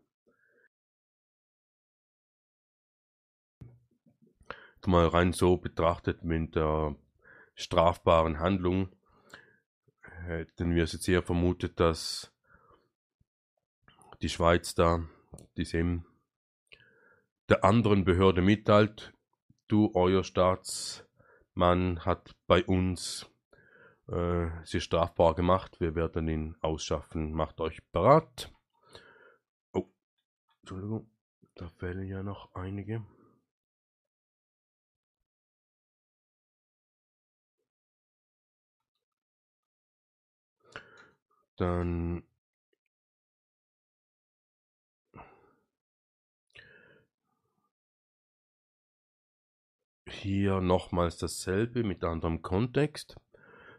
[4.88, 6.96] Mal rein so betrachtet mit der
[7.56, 8.90] strafbaren Handlung,
[10.26, 12.32] hätten wir es jetzt eher vermutet, dass
[14.22, 15.04] die Schweiz da
[15.58, 16.06] diesem
[17.50, 19.14] der anderen Behörde mitteilt,
[19.68, 23.30] du, euer Staatsmann hat bei uns
[24.08, 28.52] äh, sie strafbar gemacht, wir werden ihn ausschaffen, macht euch bereit.
[29.74, 29.88] Oh,
[30.62, 31.10] Entschuldigung,
[31.56, 33.06] da fehlen ja noch einige.
[41.58, 42.24] Dann
[50.10, 53.16] hier nochmals dasselbe mit anderem Kontext.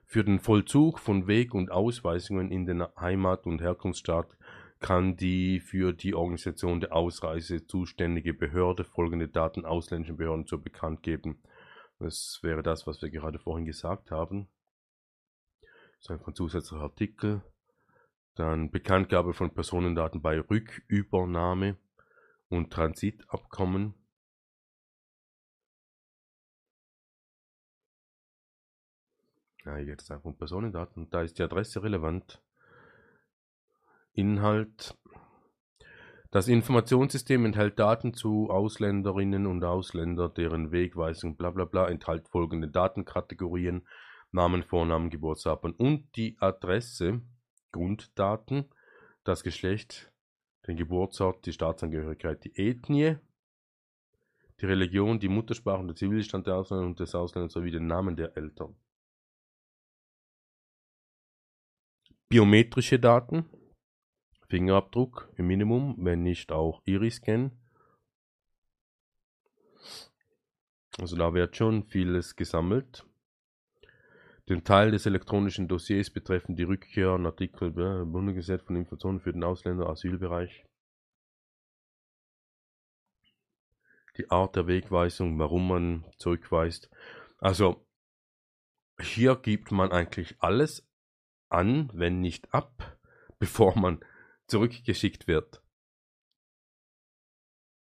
[0.04, 4.36] Für den Vollzug von Weg- und Ausweisungen in den Heimat- und Herkunftsstaat
[4.78, 11.02] kann die für die Organisation der Ausreise zuständige Behörde folgende Daten ausländischen Behörden zu bekannt
[11.02, 11.42] geben.
[11.98, 14.48] Das wäre das, was wir gerade vorhin gesagt haben.
[15.60, 17.42] Das ist einfach ein zusätzlicher Artikel.
[18.36, 21.78] Dann Bekanntgabe von Personendaten bei Rückübernahme
[22.48, 23.94] und Transitabkommen.
[29.64, 31.08] Ja, jetzt einfach Personendaten.
[31.10, 32.42] Da ist die Adresse relevant.
[34.12, 34.94] Inhalt.
[36.30, 42.68] Das Informationssystem enthält Daten zu Ausländerinnen und Ausländern, deren Wegweisung bla bla bla, enthält folgende
[42.68, 43.88] Datenkategorien,
[44.30, 47.22] Namen, Vornamen, Geburtsdatum und die Adresse
[47.72, 48.66] Grunddaten,
[49.24, 50.12] das Geschlecht,
[50.66, 53.18] den Geburtsort, die Staatsangehörigkeit, die Ethnie,
[54.60, 58.16] die Religion, die Muttersprache und der Zivilstand der Ausländer und des Ausländers sowie den Namen
[58.16, 58.74] der Eltern.
[62.28, 63.48] Biometrische Daten,
[64.48, 67.52] Fingerabdruck im Minimum, wenn nicht auch Iris-Scan.
[70.98, 73.05] Also da wird schon vieles gesammelt.
[74.48, 79.32] Den Teil des elektronischen Dossiers betreffend die Rückkehr an Artikel äh, Bundesgesetz von Informationen für
[79.32, 80.64] den Ausländer Asylbereich.
[84.16, 86.90] Die Art der Wegweisung, warum man zurückweist.
[87.38, 87.84] Also
[89.00, 90.88] hier gibt man eigentlich alles
[91.48, 92.98] an, wenn nicht ab,
[93.40, 93.98] bevor man
[94.46, 95.60] zurückgeschickt wird.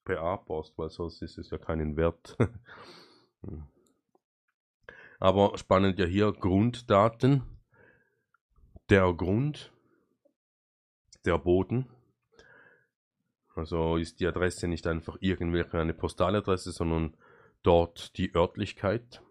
[0.05, 2.39] Per A-Post, weil sonst ist es ja keinen Wert.
[5.19, 7.43] Aber spannend ja hier Grunddaten.
[8.89, 9.73] Der Grund,
[11.25, 11.89] der Boden.
[13.55, 17.17] Also ist die Adresse nicht einfach irgendwelche eine Postaladresse, sondern
[17.63, 19.23] dort die Örtlichkeit.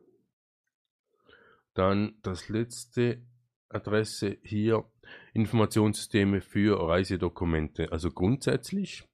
[1.73, 3.21] Dann das letzte
[3.69, 4.89] Adresse hier
[5.33, 7.91] Informationssysteme für Reisedokumente.
[7.91, 9.07] Also grundsätzlich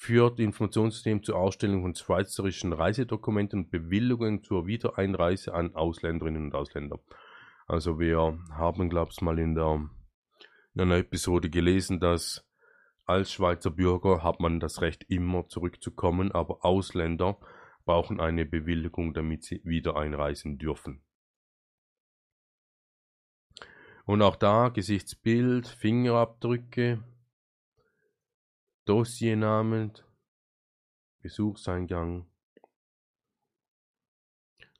[0.00, 6.98] führt Informationssystem zur Ausstellung von schweizerischen Reisedokumenten und Bewilligungen zur Wiedereinreise an Ausländerinnen und Ausländer.
[7.66, 9.90] Also wir haben, glaube ich, mal in, der,
[10.72, 12.48] in einer Episode gelesen, dass
[13.04, 17.38] als Schweizer Bürger hat man das Recht, immer zurückzukommen, aber Ausländer
[17.84, 21.02] brauchen eine Bewilligung, damit sie wieder einreisen dürfen.
[24.06, 27.04] Und auch da Gesichtsbild, Fingerabdrücke,
[28.84, 29.92] Dossiernamen,
[31.22, 32.26] Besuchseingang.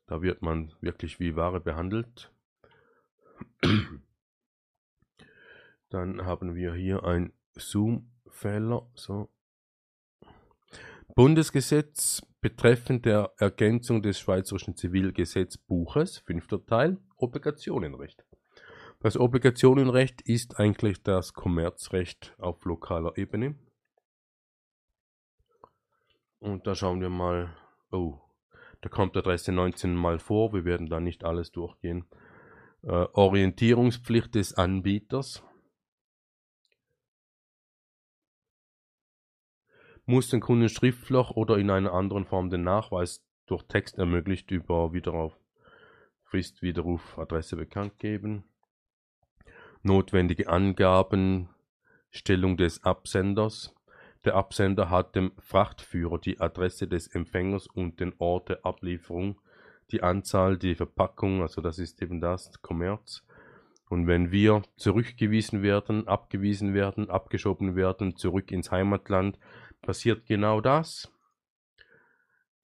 [0.07, 2.33] Da wird man wirklich wie Ware behandelt.
[5.91, 8.89] Dann haben wir hier ein Zoom-Fehler.
[8.95, 9.29] So.
[11.15, 18.25] Bundesgesetz betreffend der Ergänzung des Schweizerischen Zivilgesetzbuches, fünfter Teil, Obligationenrecht.
[19.01, 23.57] Das Obligationenrecht ist eigentlich das Kommerzrecht auf lokaler Ebene.
[26.41, 27.55] Und da schauen wir mal,
[27.93, 28.19] oh,
[28.81, 32.07] da kommt Adresse 19 mal vor, wir werden da nicht alles durchgehen
[32.83, 35.43] äh, Orientierungspflicht des Anbieters.
[40.07, 44.93] Muss den Kunden schriftlich oder in einer anderen Form den Nachweis durch Text ermöglicht über
[44.93, 45.37] Wiederauf
[46.25, 48.45] Fristwiderruf Adresse bekannt geben.
[49.83, 51.49] Notwendige Angaben,
[52.11, 53.75] Stellung des Absenders.
[54.25, 59.41] Der Absender hat dem Frachtführer die Adresse des Empfängers und den Ort der Ablieferung
[59.91, 63.25] die Anzahl, die Verpackung, also das ist eben das, Kommerz.
[63.89, 69.39] Und wenn wir zurückgewiesen werden, abgewiesen werden, abgeschoben werden, zurück ins Heimatland,
[69.83, 71.13] passiert genau das.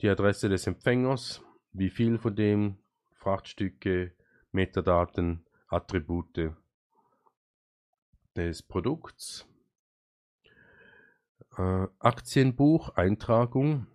[0.00, 1.42] Die Adresse des Empfängers,
[1.72, 2.78] wie viel von dem,
[3.12, 4.12] Frachtstücke,
[4.52, 6.52] Metadaten, Attribute
[8.36, 9.48] des Produkts.
[11.56, 13.86] Äh, Aktienbuch, Eintragung.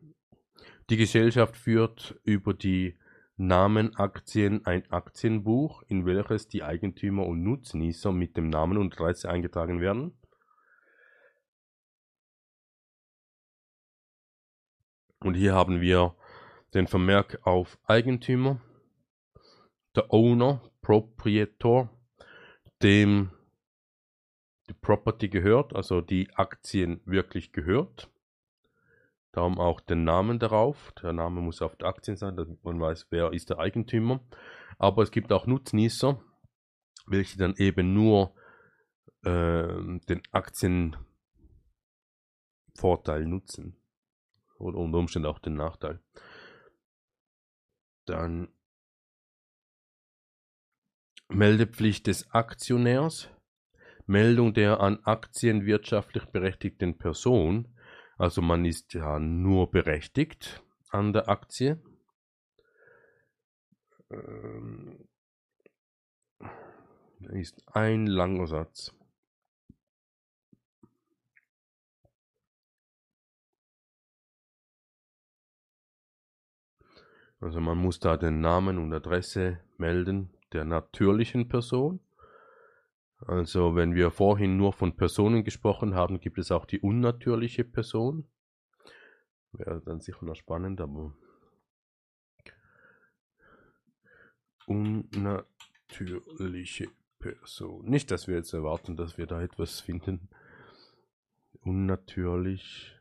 [0.89, 2.97] Die Gesellschaft führt über die
[3.37, 9.29] Namen Aktien ein Aktienbuch, in welches die Eigentümer und Nutznießer mit dem Namen und Adresse
[9.29, 10.17] eingetragen werden.
[15.19, 16.15] Und hier haben wir
[16.73, 18.59] den Vermerk auf Eigentümer,
[19.95, 21.89] der Owner, Proprietor,
[22.81, 23.31] dem
[24.71, 28.09] die Property gehört, also die Aktien wirklich gehört.
[29.33, 30.93] Darum auch den Namen darauf.
[31.01, 34.21] Der Name muss auf der Aktien sein, damit man weiß, wer ist der Eigentümer.
[34.77, 36.23] Aber es gibt auch Nutznießer,
[37.05, 38.33] welche dann eben nur
[39.23, 43.75] äh, den Aktienvorteil nutzen.
[44.57, 46.01] Oder unter Umständen auch den Nachteil.
[48.05, 48.47] Dann
[51.27, 53.29] Meldepflicht des Aktionärs.
[54.11, 57.67] Meldung der an Aktien wirtschaftlich berechtigten Person
[58.21, 61.81] also man ist ja nur berechtigt an der Aktie.
[64.11, 65.07] Ähm,
[67.31, 68.93] ist ein langer Satz.
[77.39, 82.01] Also man muss da den Namen und Adresse melden der natürlichen Person
[83.27, 88.27] also wenn wir vorhin nur von Personen gesprochen haben, gibt es auch die unnatürliche Person.
[89.51, 91.15] Wäre dann sicher noch spannend, aber
[94.65, 96.87] unnatürliche
[97.19, 97.85] Person.
[97.85, 100.29] Nicht, dass wir jetzt erwarten, dass wir da etwas finden.
[101.61, 102.95] Unnatürlich.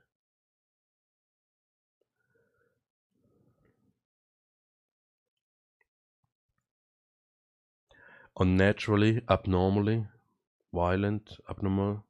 [8.34, 10.06] Unnaturally, abnormally,
[10.72, 12.02] violent, abnormal.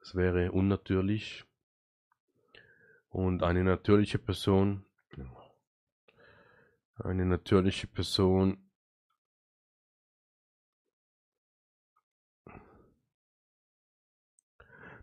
[0.00, 1.44] Das wäre unnatürlich.
[3.10, 4.84] Und eine natürliche Person,
[6.98, 8.68] eine natürliche Person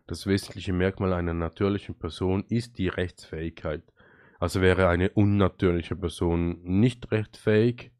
[0.08, 3.82] Das wesentliche Merkmal einer natürlichen Person ist die Rechtsfähigkeit.
[4.38, 7.90] Also wäre eine unnatürliche Person nicht rechtsfähig,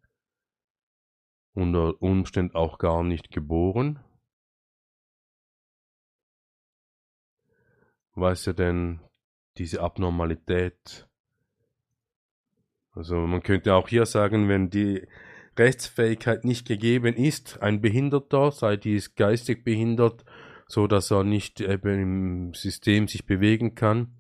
[1.56, 3.98] unter Umständen auch gar nicht geboren.
[8.14, 9.00] Was ja denn
[9.58, 11.08] diese Abnormalität,
[12.92, 15.06] also man könnte auch hier sagen, wenn die
[15.58, 20.24] Rechtsfähigkeit nicht gegeben ist, ein Behinderter, sei dies geistig behindert,
[20.66, 24.18] so dass er nicht eben im System sich bewegen kann,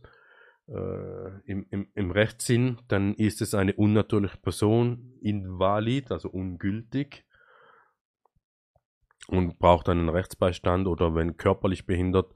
[0.68, 7.25] äh, im, im, im Rechtssinn, dann ist es eine unnatürliche Person, invalid, also ungültig.
[9.28, 12.32] Und braucht einen Rechtsbeistand oder wenn körperlich behindert,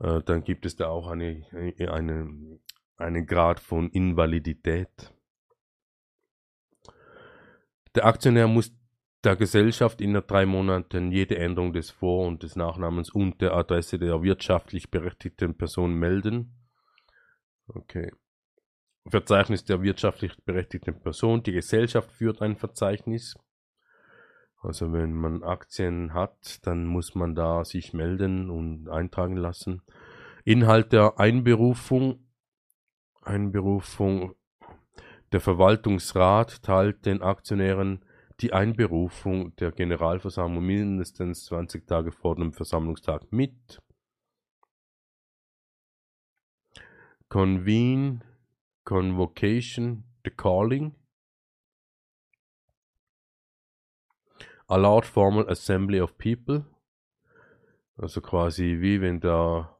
[0.00, 1.44] äh, dann gibt es da auch eine,
[1.78, 2.58] eine,
[2.96, 5.12] einen Grad von Invalidität.
[7.94, 8.76] Der Aktionär muss
[9.24, 13.98] der Gesellschaft innerhalb drei Monaten jede Änderung des Vor- und des Nachnamens und der Adresse
[13.98, 16.54] der wirtschaftlich berechtigten Person melden.
[17.66, 18.12] Okay.
[19.08, 21.42] Verzeichnis der wirtschaftlich berechtigten Person.
[21.42, 23.34] Die Gesellschaft führt ein Verzeichnis.
[24.66, 29.80] Also wenn man Aktien hat, dann muss man da sich melden und eintragen lassen.
[30.44, 32.26] Inhalt der Einberufung.
[33.22, 34.34] Einberufung.
[35.30, 38.04] Der Verwaltungsrat teilt den Aktionären
[38.40, 43.80] die Einberufung der Generalversammlung mindestens 20 Tage vor dem Versammlungstag mit.
[47.28, 48.20] Convene,
[48.84, 50.96] Convocation, the Calling.
[54.68, 56.64] A large formal assembly of people.
[57.96, 59.76] Also quasi wie wenn der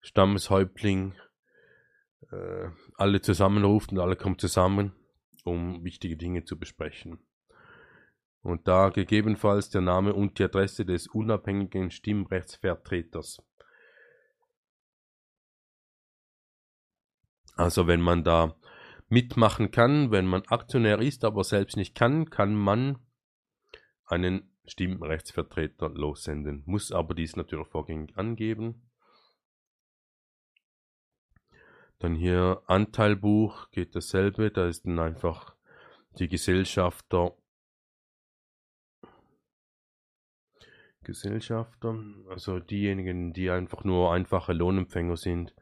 [0.00, 1.14] Stammeshäuptling
[2.30, 4.92] äh, alle zusammenruft und alle kommen zusammen,
[5.44, 7.18] um wichtige Dinge zu besprechen.
[8.42, 13.42] Und da gegebenenfalls der Name und die Adresse des unabhängigen Stimmrechtsvertreters.
[17.56, 18.54] Also wenn man da
[19.08, 22.98] mitmachen kann, wenn man Aktionär ist, aber selbst nicht kann, kann man
[24.06, 26.62] einen Stimmrechtsvertreter lossenden.
[26.66, 28.90] Muss aber dies natürlich vorgängig angeben.
[31.98, 35.54] Dann hier Anteilbuch geht dasselbe, da ist dann einfach
[36.18, 37.36] die Gesellschafter
[41.04, 45.54] Gesellschafter, also diejenigen, die einfach nur einfache Lohnempfänger sind,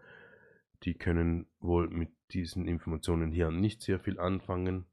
[0.85, 4.87] die können wohl mit diesen Informationen hier nicht sehr viel anfangen.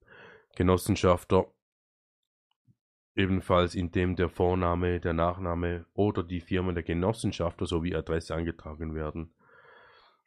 [0.56, 1.52] Genossenschafter
[3.20, 9.36] ebenfalls indem der Vorname, der Nachname oder die Firma der Genossenschafter sowie Adresse eingetragen werden.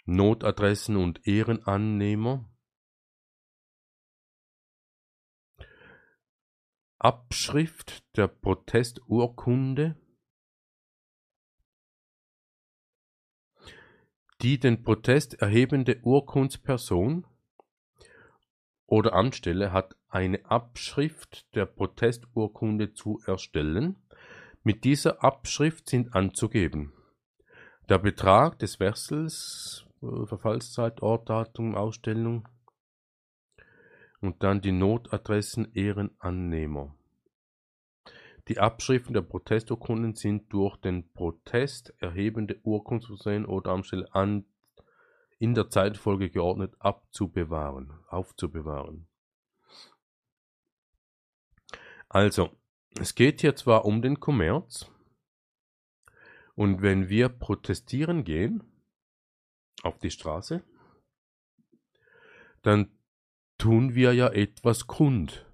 [0.04, 2.48] Notadressen und Ehrenannehmer.
[6.98, 9.96] Abschrift der Protesturkunde
[14.42, 17.24] die den Protest erhebende Urkundsperson
[18.92, 23.96] oder Amtsstelle hat eine Abschrift der Protesturkunde zu erstellen.
[24.64, 26.92] Mit dieser Abschrift sind anzugeben
[27.88, 32.46] der Betrag des Wechsels, äh, Verfallszeit, Ort, Datum, Ausstellung
[34.20, 36.94] und dann die Notadressen Ehrenannehmer.
[38.48, 44.44] Die Abschriften der Protesturkunden sind durch den Protest erhebende Urkundsversehen oder Amtsstelle an
[45.42, 49.08] in der Zeitfolge geordnet abzubewahren, aufzubewahren.
[52.08, 52.56] Also,
[53.00, 54.88] es geht hier zwar um den Kommerz,
[56.54, 58.62] und wenn wir protestieren gehen
[59.82, 60.62] auf die Straße,
[62.62, 62.96] dann
[63.58, 65.44] tun wir ja etwas kund.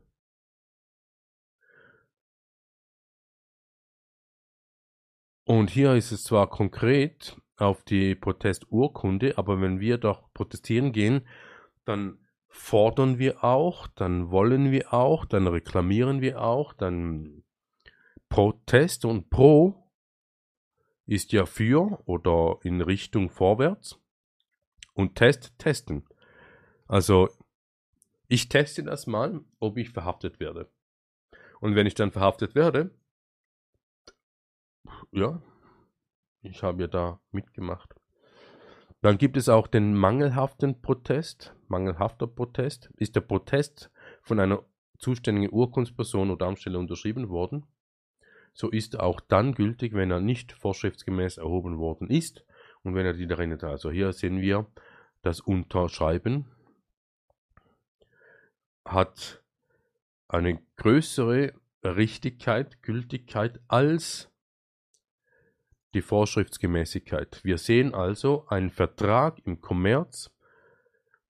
[5.44, 11.26] Und hier ist es zwar konkret auf die Protesturkunde, aber wenn wir doch protestieren gehen,
[11.84, 17.44] dann fordern wir auch, dann wollen wir auch, dann reklamieren wir auch, dann
[18.28, 19.90] Protest und Pro
[21.06, 23.98] ist ja für oder in Richtung vorwärts
[24.92, 26.06] und Test testen.
[26.86, 27.28] Also
[28.28, 30.70] ich teste das mal, ob ich verhaftet werde.
[31.60, 32.90] Und wenn ich dann verhaftet werde,
[35.12, 35.40] ja,
[36.42, 37.94] ich habe ja da mitgemacht.
[39.00, 41.54] Dann gibt es auch den mangelhaften Protest.
[41.68, 43.90] Mangelhafter Protest ist der Protest
[44.22, 44.64] von einer
[44.98, 47.66] zuständigen Urkundsperson oder Amtsstelle unterschrieben worden.
[48.52, 52.44] So ist auch dann gültig, wenn er nicht vorschriftsgemäß erhoben worden ist
[52.82, 53.62] und wenn er die darin hat.
[53.62, 54.66] Also hier sehen wir
[55.22, 56.46] das Unterschreiben
[58.84, 59.42] hat
[60.28, 61.52] eine größere
[61.84, 64.30] Richtigkeit, Gültigkeit als
[65.94, 67.40] die Vorschriftsgemäßigkeit.
[67.44, 70.30] Wir sehen also einen Vertrag im Kommerz,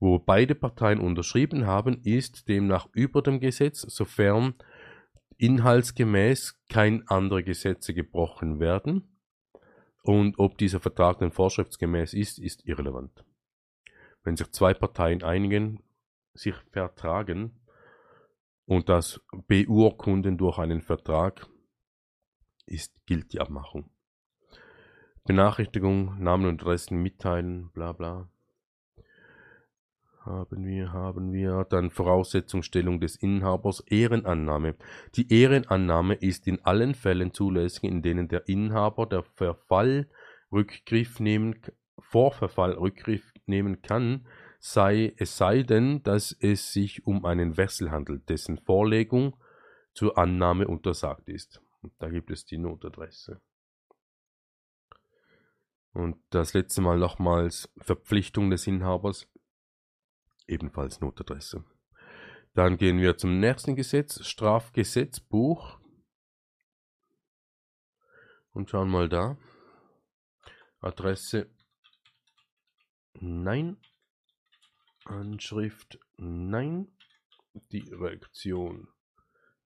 [0.01, 4.55] wo beide Parteien unterschrieben haben, ist demnach über dem Gesetz, sofern
[5.37, 9.19] inhaltsgemäß kein andere Gesetze gebrochen werden.
[10.03, 13.25] Und ob dieser Vertrag dann vorschriftsgemäß ist, ist irrelevant.
[14.23, 15.83] Wenn sich zwei Parteien einigen,
[16.35, 17.61] sich vertragen
[18.67, 21.47] und das beurkunden durch einen Vertrag,
[22.67, 23.91] ist, gilt die Abmachung.
[25.29, 28.31] Benachrichtigung, Namen und Adressen mitteilen, bla bla.
[30.25, 31.67] haben wir, haben wir.
[31.69, 34.77] Dann Voraussetzungsstellung des Inhabers, Ehrenannahme.
[35.17, 40.09] Die Ehrenannahme ist in allen Fällen zulässig, in denen der Inhaber der Verfall
[40.51, 41.61] Rückgriff nehmen,
[41.99, 44.27] vor Verfall Rückgriff nehmen kann,
[44.61, 49.37] sei, es sei denn, dass es sich um einen Wechsel handelt, dessen Vorlegung
[49.93, 51.61] zur Annahme untersagt ist.
[51.83, 53.43] Und da gibt es die Notadresse.
[55.99, 59.27] Und das letzte Mal nochmals Verpflichtung des Inhabers,
[60.47, 61.65] ebenfalls Notadresse.
[62.55, 65.81] Dann gehen wir zum nächsten Gesetz, Strafgesetzbuch.
[68.53, 69.37] Und schauen mal da.
[70.79, 71.51] Adresse
[73.15, 73.77] Nein.
[75.05, 76.97] Anschrift Nein.
[77.73, 78.87] Direktion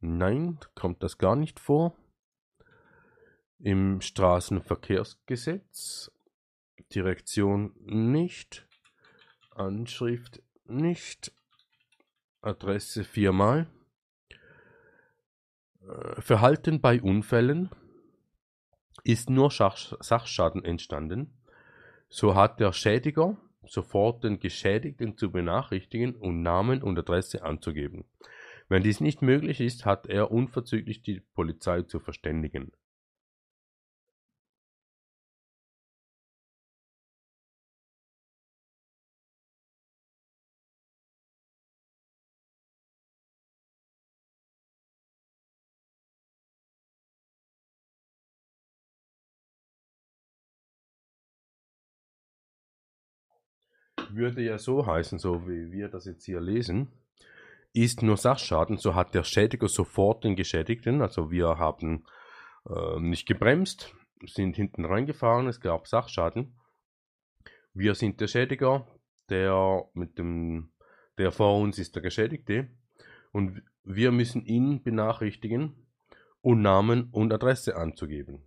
[0.01, 1.95] Nein, kommt das gar nicht vor.
[3.59, 6.11] Im Straßenverkehrsgesetz
[6.95, 8.67] Direktion nicht.
[9.51, 11.33] Anschrift nicht.
[12.41, 13.69] Adresse viermal.
[15.81, 17.71] Äh, Verhalten bei Unfällen
[19.05, 21.33] ist nur Sachschaden entstanden,
[22.09, 28.05] so hat der Schädiger sofort den Geschädigten zu benachrichtigen und Namen und Adresse anzugeben.
[28.69, 32.73] Wenn dies nicht möglich ist, hat er unverzüglich die Polizei zu verständigen.
[54.15, 56.89] Würde ja so heißen, so wie wir das jetzt hier lesen,
[57.73, 62.05] ist nur Sachschaden, so hat der Schädiger sofort den Geschädigten, also wir haben
[62.69, 63.95] äh, nicht gebremst,
[64.27, 66.55] sind hinten reingefahren, es gab Sachschaden.
[67.75, 68.87] Wir sind der Schädiger,
[69.31, 70.73] der mit dem,
[71.19, 72.69] der vor uns ist der Geschädigte
[73.33, 75.75] und wir müssen ihn benachrichtigen
[76.41, 78.43] und Namen und Adresse anzugeben.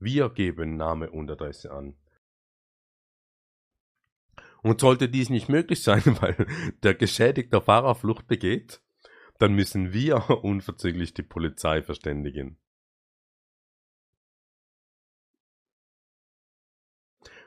[0.00, 1.96] Wir geben Name und Adresse an.
[4.62, 6.46] Und sollte dies nicht möglich sein, weil
[6.82, 8.82] der geschädigte Fahrer Flucht begeht,
[9.38, 12.58] dann müssen wir unverzüglich die Polizei verständigen.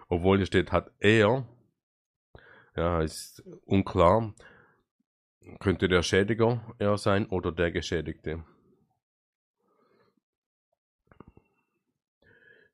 [0.08, 1.48] Obwohl hier steht, hat er,
[2.76, 4.34] ja, ist unklar,
[5.60, 8.44] könnte der Schädiger er sein oder der Geschädigte.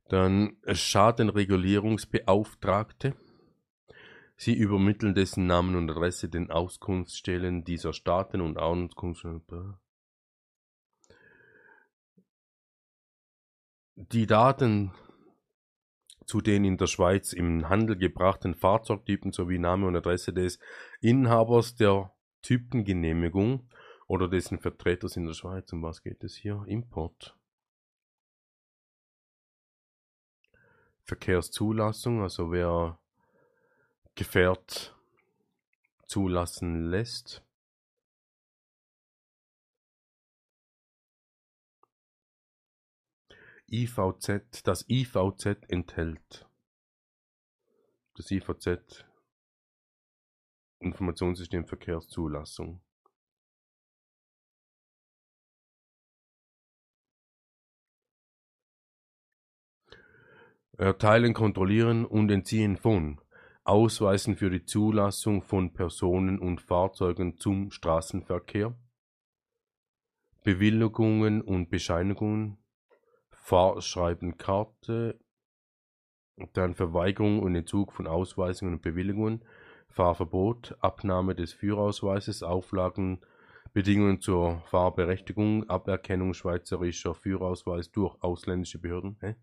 [0.10, 3.16] Dann Schadenregulierungsbeauftragte.
[4.40, 9.78] Sie übermitteln dessen Namen und Adresse den Auskunftsstellen dieser Staaten und Auskunftsstellen.
[13.96, 14.94] Die Daten
[16.28, 20.60] zu den in der Schweiz im Handel gebrachten Fahrzeugtypen sowie Name und Adresse des
[21.02, 22.14] Inhabers der
[22.44, 23.68] Typengenehmigung
[24.06, 25.74] oder dessen Vertreters in der Schweiz.
[25.74, 26.64] Um was geht es hier?
[26.68, 27.36] Import.
[31.06, 33.00] Verkehrszulassung, also wer
[34.18, 34.94] Gefährt
[36.08, 37.44] zulassen lässt.
[43.70, 46.48] IVZ, das IVZ enthält
[48.16, 49.06] das IVZ
[50.80, 52.82] Informationssystem Verkehrszulassung.
[60.80, 63.22] Erteilen, kontrollieren und entziehen von
[63.68, 68.74] Ausweisen für die Zulassung von Personen und Fahrzeugen zum Straßenverkehr,
[70.46, 72.58] Bewilligungen und Bescheinigungen,
[73.30, 75.20] Fahrschreiben, Karte,
[76.54, 79.44] dann Verweigerung und Entzug von Ausweisungen und Bewilligungen,
[79.90, 83.20] Fahrverbot, Abnahme des Führerausweises, Auflagen,
[83.74, 89.18] Bedingungen zur Fahrberechtigung, Aberkennung schweizerischer Führerausweis durch ausländische Behörden.
[89.20, 89.36] Hä?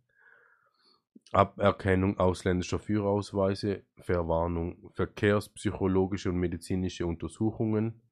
[1.32, 8.02] Aberkennung ausländischer Führerausweise, Verwarnung, verkehrspsychologische und medizinische Untersuchungen,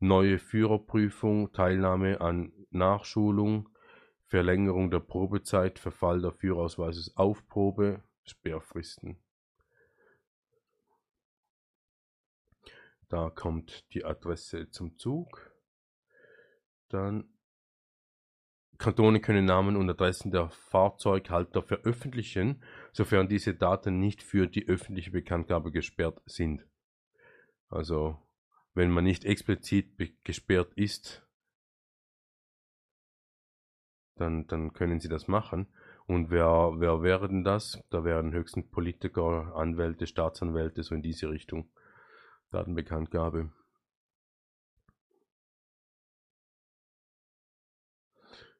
[0.00, 3.68] neue Führerprüfung, Teilnahme an Nachschulung,
[4.26, 9.18] Verlängerung der Probezeit, Verfall der Führerausweises auf Probe, Sperrfristen.
[13.08, 15.54] Da kommt die Adresse zum Zug.
[16.88, 17.33] Dann
[18.78, 22.62] Kantone können Namen und Adressen der Fahrzeughalter veröffentlichen,
[22.92, 26.66] sofern diese Daten nicht für die öffentliche Bekanntgabe gesperrt sind.
[27.68, 28.18] Also,
[28.74, 31.26] wenn man nicht explizit gesperrt ist,
[34.16, 35.66] dann, dann können sie das machen.
[36.06, 37.82] Und wer, wer wäre denn das?
[37.90, 41.70] Da wären höchstens Politiker, Anwälte, Staatsanwälte, so in diese Richtung.
[42.50, 43.50] Datenbekanntgabe.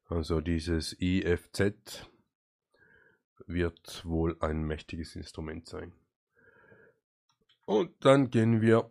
[0.07, 2.09] Also dieses IFZ
[3.47, 5.93] wird wohl ein mächtiges Instrument sein.
[7.65, 8.91] Und dann gehen wir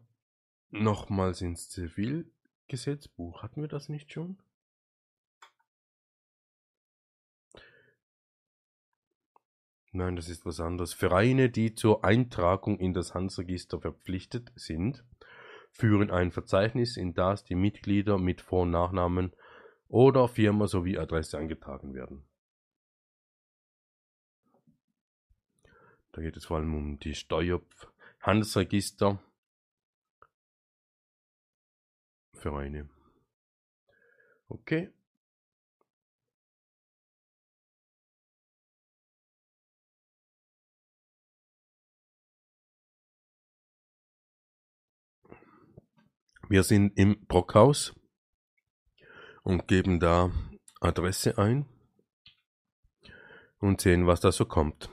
[0.72, 3.44] nochmals ins Zivilgesetzbuch.
[3.44, 4.38] Hatten wir das nicht schon?
[9.92, 10.94] Nein, das ist was anderes.
[10.94, 15.06] Vereine, die zur Eintragung in das Handelsregister verpflichtet sind,
[15.70, 19.36] führen ein Verzeichnis, in das die Mitglieder mit Vor- und Nachnamen
[19.94, 22.28] oder Firma sowie Adresse eingetragen werden.
[26.12, 27.62] Da geht es vor allem um die Steuer,
[28.20, 29.22] Handelsregister,
[32.34, 32.90] Vereine.
[34.48, 34.92] Okay.
[46.50, 47.94] Wir sind im Brockhaus
[49.44, 50.32] und geben da
[50.80, 51.66] Adresse ein
[53.60, 54.90] und sehen, was da so kommt.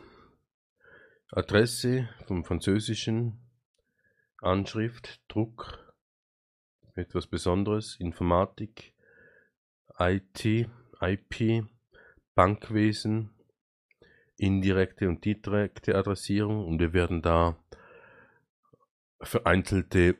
[1.32, 3.40] Adresse vom französischen
[4.42, 5.94] Anschrift, Druck,
[6.94, 8.94] etwas Besonderes, Informatik,
[9.98, 10.68] IT,
[11.00, 11.64] IP,
[12.34, 13.30] Bankwesen,
[14.36, 17.56] indirekte und direkte Adressierung und wir werden da
[19.20, 20.16] vereinzelte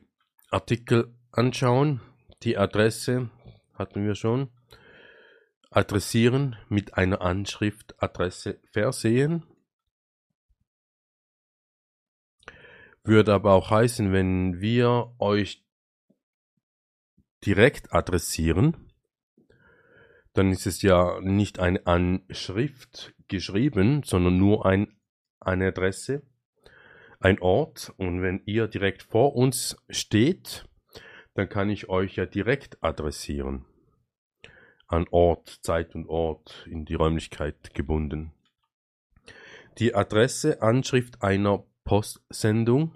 [0.49, 2.01] Artikel anschauen.
[2.43, 3.29] Die Adresse
[3.81, 4.49] hatten wir schon.
[5.69, 9.43] Adressieren mit einer Anschrift Adresse versehen.
[13.03, 15.65] Würde aber auch heißen, wenn wir euch
[17.45, 18.91] direkt adressieren,
[20.33, 24.95] dann ist es ja nicht eine Anschrift geschrieben, sondern nur ein,
[25.39, 26.21] eine Adresse,
[27.19, 27.93] ein Ort.
[27.97, 30.67] Und wenn ihr direkt vor uns steht,
[31.33, 33.65] dann kann ich euch ja direkt adressieren.
[34.91, 38.33] An Ort, Zeit und Ort in die Räumlichkeit gebunden.
[39.77, 42.93] Die Adresse, Anschrift einer Postsendung,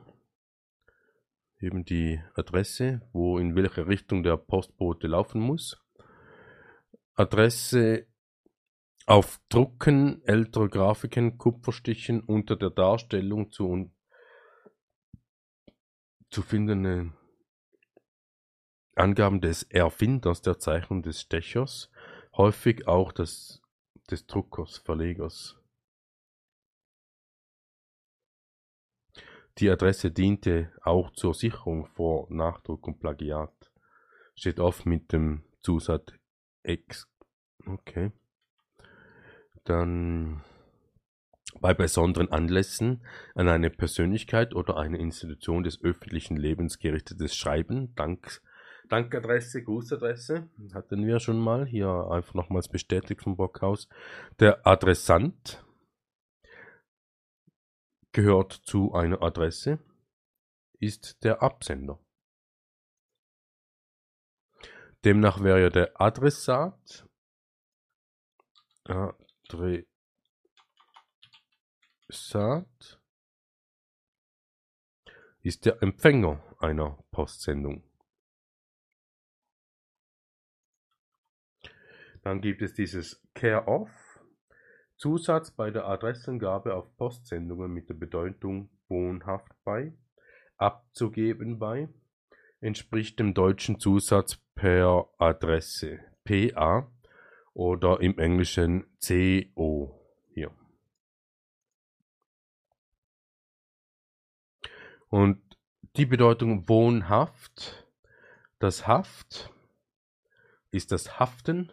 [1.61, 5.81] eben die Adresse, wo in welche Richtung der Postbote laufen muss.
[7.13, 8.07] Adresse
[9.05, 13.89] auf Drucken älterer Grafiken, Kupferstichen unter der Darstellung zu,
[16.29, 17.13] zu findende
[18.95, 21.91] Angaben des Erfinders der Zeichnung des Stechers,
[22.35, 23.61] häufig auch des,
[24.09, 25.57] des Druckers, Verlegers.
[29.57, 33.71] Die Adresse diente auch zur Sicherung vor Nachdruck und Plagiat.
[34.35, 36.11] Steht oft mit dem Zusatz
[36.63, 37.07] X.
[37.65, 38.11] Okay.
[39.63, 40.43] Dann
[41.61, 48.41] bei besonderen Anlässen an eine Persönlichkeit oder eine Institution des öffentlichen Lebens gerichtetes Schreiben, Dank,
[48.87, 53.87] Dankadresse, Grußadresse, hatten wir schon mal, hier einfach nochmals bestätigt vom Bockhaus.
[54.39, 55.63] Der Adressant
[58.11, 59.79] gehört zu einer Adresse,
[60.79, 61.99] ist der Absender.
[65.03, 67.07] Demnach wäre ja der Adressat
[68.87, 69.87] Adressat
[75.41, 77.83] ist der Empfänger einer Postsendung.
[82.25, 84.19] Dann gibt es dieses Care-Off,
[84.97, 89.93] Zusatz bei der Adressangabe auf Postsendungen mit der Bedeutung wohnhaft bei,
[90.57, 91.87] abzugeben bei,
[92.61, 96.91] entspricht dem deutschen Zusatz per Adresse PA
[97.53, 100.01] oder im Englischen CO
[100.33, 100.49] hier.
[105.09, 105.43] Und
[105.95, 107.87] die Bedeutung wohnhaft,
[108.57, 109.53] das Haft
[110.71, 111.71] ist das Haften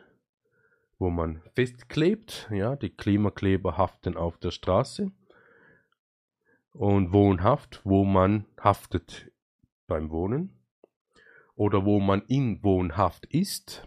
[1.02, 2.48] wo man festklebt.
[2.52, 5.10] Ja, die Klimakleber haften auf der Straße.
[6.72, 9.32] Und wohnhaft, wo man haftet
[9.88, 10.56] beim Wohnen.
[11.56, 13.86] Oder wo man in Wohnhaft ist,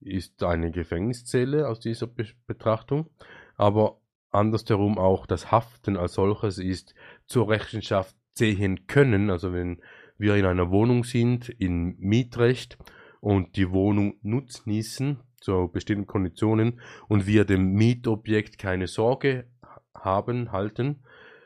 [0.00, 3.08] ist eine Gefängniszelle aus dieser Be Betrachtung.
[3.54, 4.00] Aber
[4.32, 6.94] andersherum auch das Haften als solches ist
[7.26, 9.30] zur Rechenschaft ziehen können.
[9.30, 9.80] Also wenn
[10.18, 12.78] wir in einer Wohnung sind, in Mietrecht
[13.20, 19.50] und die Wohnung nutznießen zu bestimmten Konditionen und wir dem Mietobjekt keine Sorge
[19.94, 21.02] haben, halten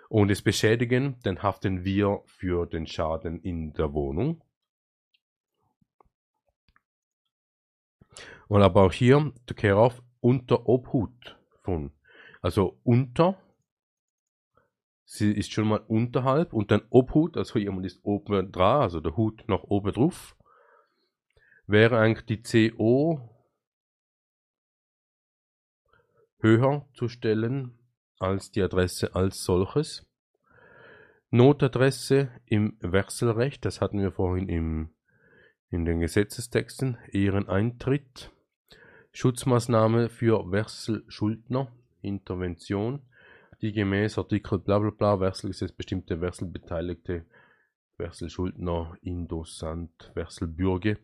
[0.08, 4.42] und es beschädigen, dann haften wir für den Schaden in der Wohnung.
[8.48, 11.92] Und aber auch hier, der care of unter Obhut von.
[12.40, 13.38] Also unter
[15.04, 19.16] sie ist schon mal unterhalb und dann Obhut, also jemand ist oben dran, also der
[19.16, 20.36] Hut noch oben drauf,
[21.66, 23.30] wäre eigentlich die CO
[26.38, 27.78] höher zu stellen
[28.18, 30.06] als die Adresse als solches.
[31.30, 34.94] Notadresse im Wechselrecht, das hatten wir vorhin im,
[35.70, 38.30] in den Gesetzestexten, Ehreneintritt,
[39.12, 43.02] Schutzmaßnahme für Wechselschuldner, Intervention,
[43.62, 47.24] die gemäß Artikel bla bla bla Wechselgesetz bestimmte Wechselbeteiligte,
[47.96, 50.96] Wechselschuldner, Indossant, Wechselbürger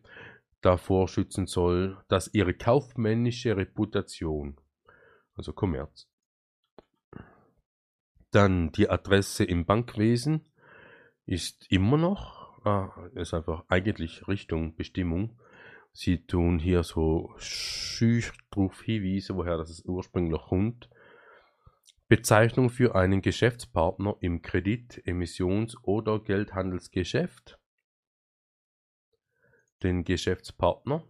[0.61, 4.57] davor schützen soll, dass ihre kaufmännische Reputation,
[5.35, 6.07] also Kommerz,
[8.31, 10.47] dann die Adresse im Bankwesen
[11.25, 15.37] ist immer noch, ah, ist einfach eigentlich Richtung Bestimmung.
[15.93, 20.89] Sie tun hier so schüch drauf hinweisen, woher das ursprünglich kommt.
[22.07, 27.60] Bezeichnung für einen Geschäftspartner im Kredit-, Emissions- oder Geldhandelsgeschäft.
[29.83, 31.03] Den Geschäftspartner.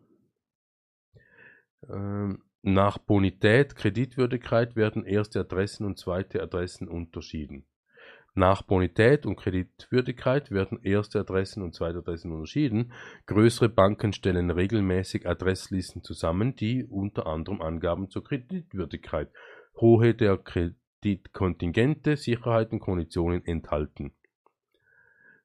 [1.89, 7.65] Ähm, nach Bonität, Kreditwürdigkeit werden erste Adressen und zweite Adressen unterschieden.
[8.33, 12.93] Nach Bonität und Kreditwürdigkeit werden erste Adressen und zweite Adressen unterschieden.
[13.25, 19.29] Größere Banken stellen regelmäßig Adresslisten zusammen, die unter anderem Angaben zur Kreditwürdigkeit,
[19.75, 24.13] Hohe der Kreditkontingente, Sicherheiten, Konditionen enthalten.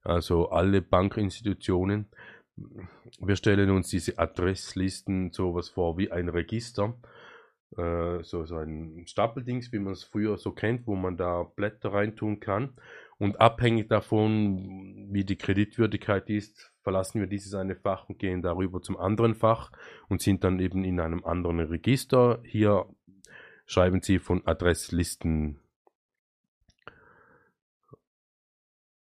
[0.02, 2.06] Also alle Bankinstitutionen
[2.56, 6.94] wir stellen uns diese Adresslisten sowas vor wie ein Register,
[7.76, 11.92] äh, so, so ein Stapeldings, wie man es früher so kennt, wo man da Blätter
[11.92, 12.74] reintun kann.
[13.18, 18.82] Und abhängig davon, wie die Kreditwürdigkeit ist, verlassen wir dieses eine Fach und gehen darüber
[18.82, 19.72] zum anderen Fach
[20.08, 22.40] und sind dann eben in einem anderen Register.
[22.44, 22.86] Hier
[23.66, 25.58] schreiben Sie von Adresslisten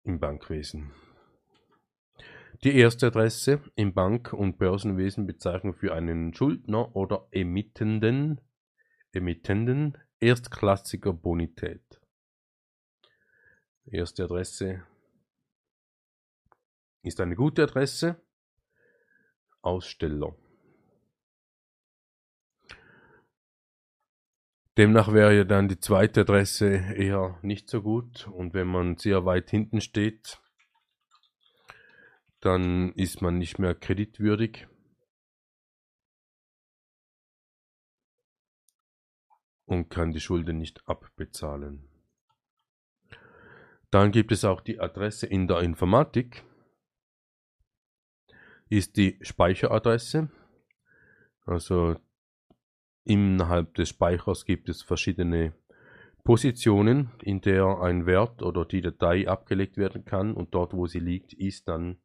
[0.04, 0.92] im Bankwesen.
[2.66, 8.40] Die erste Adresse im Bank- und Börsenwesen Bezeichnung für einen Schuldner oder Emittenden,
[9.12, 12.00] Emittenden erstklassiger Bonität.
[13.84, 14.82] Erste Adresse
[17.04, 18.20] ist eine gute Adresse.
[19.62, 20.34] Aussteller.
[24.76, 29.24] Demnach wäre ja dann die zweite Adresse eher nicht so gut und wenn man sehr
[29.24, 30.40] weit hinten steht,
[32.40, 34.66] dann ist man nicht mehr kreditwürdig.
[39.66, 41.88] und kann die Schulden nicht abbezahlen.
[43.90, 46.44] Dann gibt es auch die Adresse in der Informatik.
[48.68, 50.30] Ist die Speicheradresse.
[51.44, 51.96] Also
[53.04, 55.54] innerhalb des Speichers gibt es verschiedene
[56.24, 60.98] Positionen, in der ein Wert oder die Datei abgelegt werden kann und dort, wo sie
[60.98, 61.98] liegt, ist dann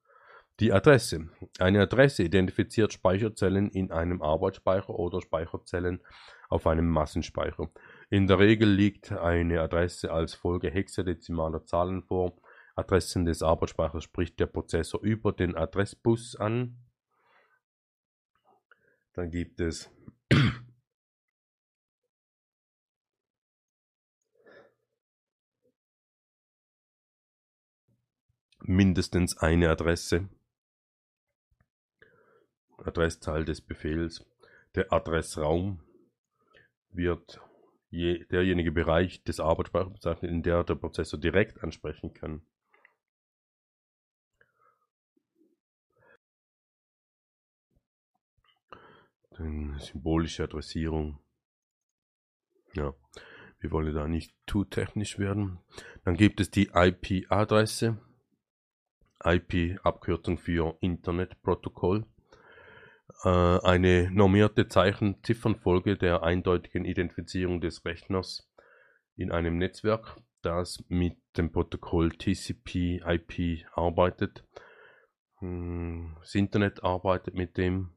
[0.62, 1.28] die Adresse.
[1.59, 6.01] Eine Adresse identifiziert Speicherzellen in einem Arbeitsspeicher oder Speicherzellen
[6.49, 7.72] auf einem Massenspeicher.
[8.12, 12.39] In der Regel liegt eine Adresse als Folge hexadezimaler Zahlen vor.
[12.76, 16.78] Adressen des Arbeitsspeichers spricht der Prozessor über den Adressbus an.
[19.14, 19.89] Dann gibt es
[28.59, 30.30] mindestens eine Adresse
[32.86, 34.26] Adresszahl des Befehls.
[34.76, 35.82] Der Adressraum
[36.90, 37.42] wird
[37.90, 42.42] je, derjenige Bereich des Arbeitsspeichers bezeichnet, in der der Prozessor direkt ansprechen kann.
[49.32, 51.20] Dann symbolische Adressierung.
[52.74, 52.94] Ja,
[53.60, 55.60] wir wollen da nicht zu technisch werden.
[56.04, 57.98] Dann gibt es die IP-Adresse.
[59.24, 62.06] IP Abkürzung für Internetprotokoll.
[63.24, 68.51] Äh, eine normierte Zeichen-Ziffernfolge der eindeutigen Identifizierung des Rechners
[69.15, 74.43] in einem Netzwerk, das mit dem Protokoll TCP/IP arbeitet.
[75.38, 77.93] Hm, das Internet arbeitet mit dem.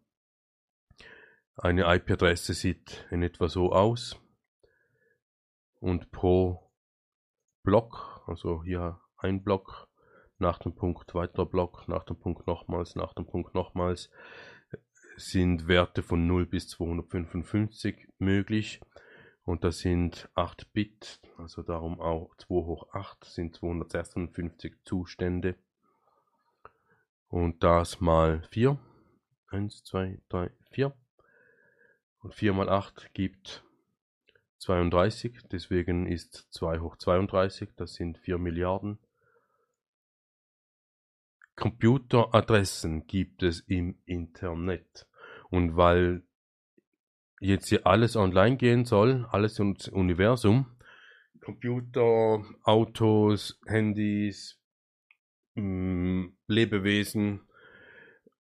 [1.56, 4.20] Eine IP-Adresse sieht in etwa so aus.
[5.80, 6.70] Und pro
[7.62, 9.88] Block, also hier ein Block,
[10.38, 14.10] nach dem Punkt weiter Block, nach dem Punkt nochmals, nach dem Punkt nochmals,
[15.16, 18.80] sind Werte von 0 bis 255 möglich.
[19.44, 25.56] Und das sind 8 Bit, also darum auch 2 hoch 8 sind 256 Zustände.
[27.28, 28.78] Und das mal 4.
[29.48, 30.94] 1, 2, 3, 4.
[32.20, 33.64] Und 4 mal 8 gibt
[34.58, 38.98] 32, deswegen ist 2 hoch 32, das sind 4 Milliarden.
[41.57, 45.07] Computeradressen gibt es im Internet.
[45.50, 46.22] Und weil
[47.40, 50.66] jetzt hier alles online gehen soll, alles ins Universum,
[51.40, 54.59] Computer, Autos, Handys,
[55.55, 57.40] mm, Lebewesen,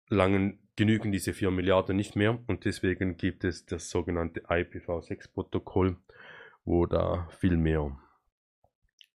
[0.07, 5.97] langen genügen diese 4 Milliarden nicht mehr und deswegen gibt es das sogenannte IPv6-Protokoll,
[6.63, 7.97] wo da viel mehr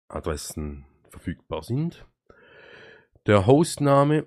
[0.07, 2.05] Adressen verfügbar sind.
[3.29, 4.25] Der Hostname,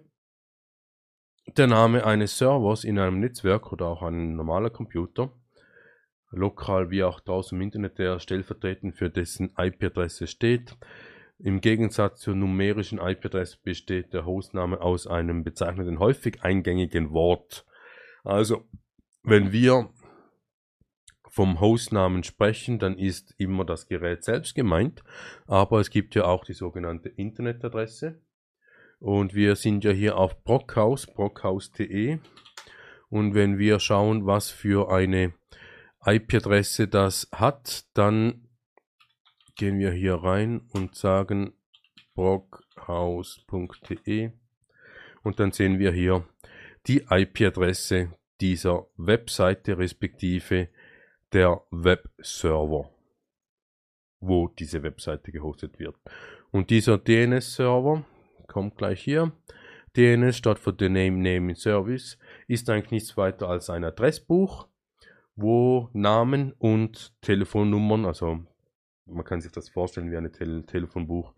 [1.56, 5.32] der Name eines Servers in einem Netzwerk oder auch ein normaler Computer,
[6.30, 10.76] lokal wie auch draußen im Internet, der stellvertretend für dessen IP-Adresse steht.
[11.40, 17.66] Im Gegensatz zur numerischen IP-Adresse besteht der Hostname aus einem bezeichneten häufig eingängigen Wort.
[18.22, 18.68] Also,
[19.24, 19.90] wenn wir
[21.28, 25.02] vom Hostnamen sprechen, dann ist immer das Gerät selbst gemeint,
[25.48, 28.22] aber es gibt ja auch die sogenannte Internetadresse.
[29.02, 32.20] Und wir sind ja hier auf Brockhaus, brockhaus.de.
[33.10, 35.34] Und wenn wir schauen, was für eine
[36.06, 38.46] IP-Adresse das hat, dann
[39.56, 41.52] gehen wir hier rein und sagen
[42.14, 42.52] brockhaus.de
[45.24, 46.24] und dann sehen wir hier
[46.86, 50.68] die IP-Adresse dieser Webseite respektive
[51.32, 52.88] der Webserver,
[54.20, 55.96] wo diese Webseite gehostet wird.
[56.52, 58.04] Und dieser DNS-Server
[58.52, 59.32] kommt gleich hier.
[59.96, 64.68] DNS statt für The Name Name Service ist eigentlich nichts weiter als ein Adressbuch,
[65.36, 68.44] wo Namen und Telefonnummern, also
[69.06, 71.34] man kann sich das vorstellen wie ein Te Telefonbuch,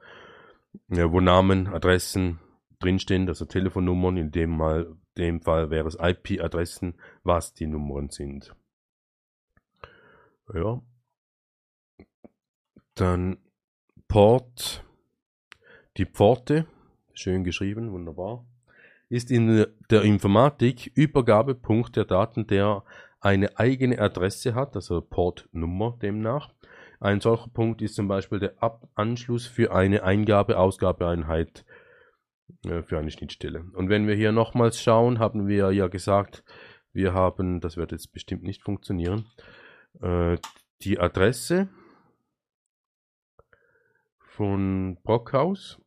[0.89, 2.39] ja, wo Namen, Adressen
[2.79, 8.55] drinstehen, also Telefonnummern, in dem, Mal, dem Fall wäre es IP-Adressen, was die Nummern sind.
[10.53, 10.83] Ja.
[12.95, 13.39] Dann
[14.07, 14.85] Port,
[15.97, 16.67] die Pforte,
[17.15, 18.45] schön geschrieben, wunderbar,
[19.09, 22.85] ist in der Informatik Übergabepunkt der Daten, der
[23.21, 26.51] eine eigene Adresse hat, also Portnummer demnach,
[27.01, 31.65] ein solcher Punkt ist zum Beispiel der Ab Anschluss für eine Eingabe-Ausgabeeinheit
[32.65, 33.65] äh, für eine Schnittstelle.
[33.75, 36.45] Und wenn wir hier nochmals schauen, haben wir ja gesagt,
[36.93, 39.27] wir haben, das wird jetzt bestimmt nicht funktionieren,
[40.01, 40.39] äh,
[40.83, 41.69] die Adresse
[44.19, 45.81] von Brockhaus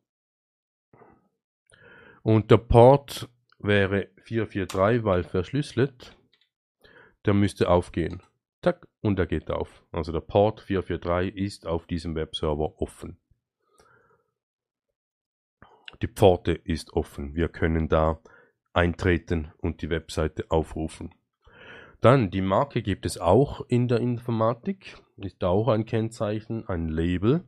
[2.22, 6.16] und der Port wäre 443, weil verschlüsselt.
[7.24, 8.22] Der müsste aufgehen.
[8.62, 9.84] Zack, und er geht auf.
[9.92, 13.18] Also der Port 443 ist auf diesem Webserver offen.
[16.02, 17.34] Die Pforte ist offen.
[17.34, 18.20] Wir können da
[18.72, 21.14] eintreten und die Webseite aufrufen.
[22.00, 27.44] Dann die Marke gibt es auch in der Informatik, ist auch ein Kennzeichen, ein Label.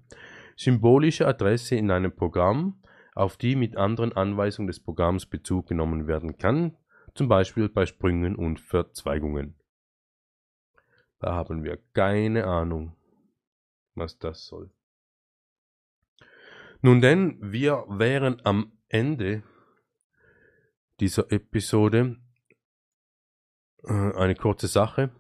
[0.57, 2.80] Symbolische Adresse in einem Programm,
[3.21, 6.77] auf die mit anderen Anweisungen des Programms Bezug genommen werden kann,
[7.15, 9.57] zum Beispiel bei Sprüngen und Verzweigungen.
[11.19, 12.97] Da haben wir keine Ahnung,
[13.95, 14.71] was das soll.
[16.81, 19.43] Nun denn, wir wären am Ende
[20.99, 22.17] dieser Episode
[23.85, 25.11] äh, eine kurze Sache.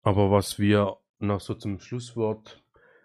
[0.00, 2.61] Aber was wir noch so zum Schlusswort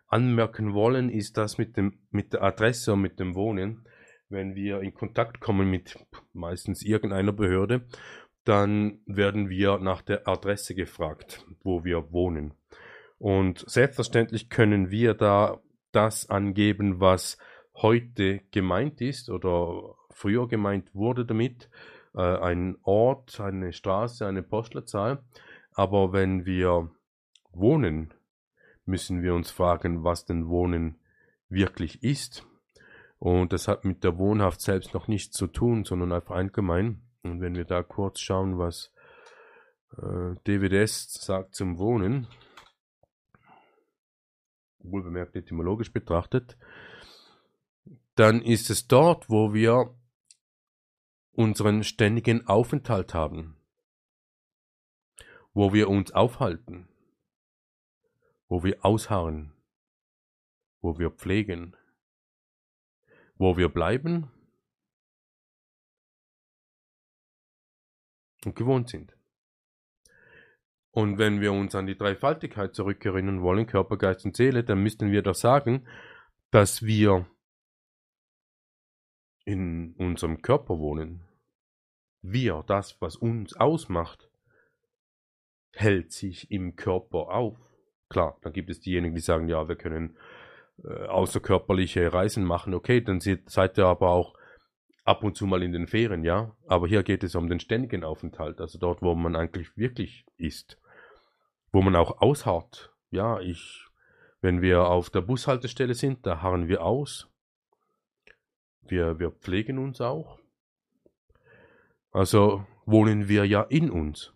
[0.08, 3.88] anmerken wollen, ist das mit, dem, mit der Adresse und mit dem Wohnen.
[4.30, 5.98] Wenn wir in Kontakt kommen mit
[6.34, 7.86] meistens irgendeiner Behörde
[8.48, 12.54] dann werden wir nach der Adresse gefragt, wo wir wohnen.
[13.18, 15.60] Und selbstverständlich können wir da
[15.92, 17.38] das angeben, was
[17.76, 21.70] heute gemeint ist oder früher gemeint wurde damit.
[22.16, 25.24] Äh, ein Ort, eine Straße, eine Postleitzahl.
[25.74, 26.90] Aber wenn wir
[27.52, 28.14] wohnen,
[28.88, 31.00] müssen wir uns fragen, was denn Wohnen
[31.50, 32.46] wirklich ist.
[33.20, 37.02] Und das hat mit der Wohnhaft selbst noch nichts zu tun, sondern einfach allgemein.
[37.24, 38.94] Und wenn wir da kurz schauen, was
[39.98, 42.28] äh, DWDS sagt zum Wohnen,
[44.80, 46.58] wohlbemerkt etymologisch betrachtet,
[48.16, 49.94] dann ist es dort, wo wir
[51.34, 53.58] unseren ständigen Aufenthalt haben,
[55.54, 56.88] wo wir uns aufhalten,
[58.48, 59.54] wo wir ausharren,
[60.82, 61.76] wo wir pflegen,
[63.36, 64.32] wo wir bleiben
[68.46, 69.18] und gewohnt sind.
[70.92, 75.12] Und wenn wir uns an die Dreifaltigkeit zurückerinnern wollen, Körper, Geist und Seele, dann müssten
[75.12, 75.88] wir doch sagen,
[76.50, 77.30] dass wir
[79.46, 81.22] in unserem Körper wohnen.
[82.22, 84.30] Wir, das, was uns ausmacht,
[85.74, 87.67] hält sich im Körper auf.
[88.10, 90.18] Klar, dann gibt es diejenigen, die sagen, ja, wir können
[90.84, 92.74] äh, außerkörperliche Reisen machen.
[92.74, 94.34] Okay, dann seid ihr aber auch
[95.04, 96.56] ab und zu mal in den Ferien, ja.
[96.68, 100.80] Aber hier geht es um den ständigen Aufenthalt, also dort, wo man eigentlich wirklich ist,
[101.72, 102.94] wo man auch ausharrt.
[103.10, 103.86] Ja, ich,
[104.42, 107.30] wenn wir auf der Bushaltestelle sind, da harren wir aus.
[108.82, 110.40] Wir, wir pflegen uns auch.
[112.12, 114.34] Also wohnen wir ja in uns.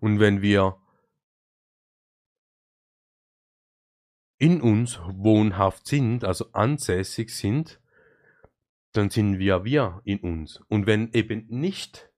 [0.00, 0.76] Und wenn wir
[4.38, 7.80] in uns wohnhaft sind, also ansässig sind,
[8.92, 10.60] dann sind wir wir in uns.
[10.68, 12.10] Und wenn eben nicht,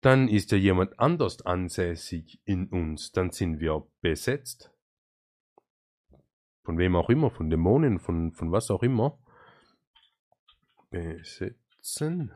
[0.00, 4.72] dann ist ja jemand anders ansässig in uns, dann sind wir besetzt.
[6.64, 9.18] Von wem auch immer, von Dämonen, von, von was auch immer.
[10.90, 12.32] Besetzen.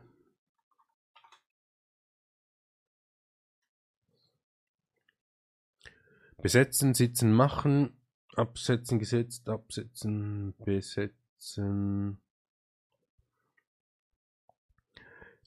[6.41, 7.97] Besetzen, sitzen, machen,
[8.37, 12.19] absetzen, gesetzt, absetzen, besetzen.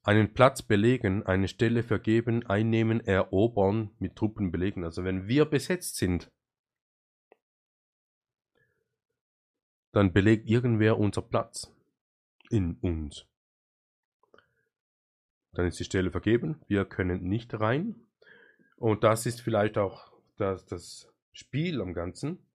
[0.07, 4.85] einen Platz belegen, eine Stelle vergeben, einnehmen, erobern, mit Truppen belegen.
[4.85, 6.31] Also wenn wir besetzt sind,
[9.91, 11.73] dann belegt irgendwer unser Platz
[12.51, 13.27] in uns.
[15.55, 17.97] Dann ist die Stelle vergeben, wir können nicht rein.
[18.77, 22.46] Und das ist vielleicht auch das, das Spiel am Ganzen.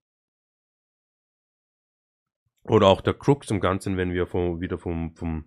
[2.64, 5.46] Oder auch der Krux am Ganzen, wenn wir vom, wieder vom, vom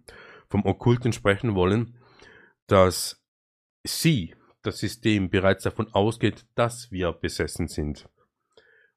[0.54, 1.98] vom Okkulten sprechen wollen,
[2.68, 3.20] dass
[3.82, 8.08] sie, das System, bereits davon ausgeht, dass wir besessen sind.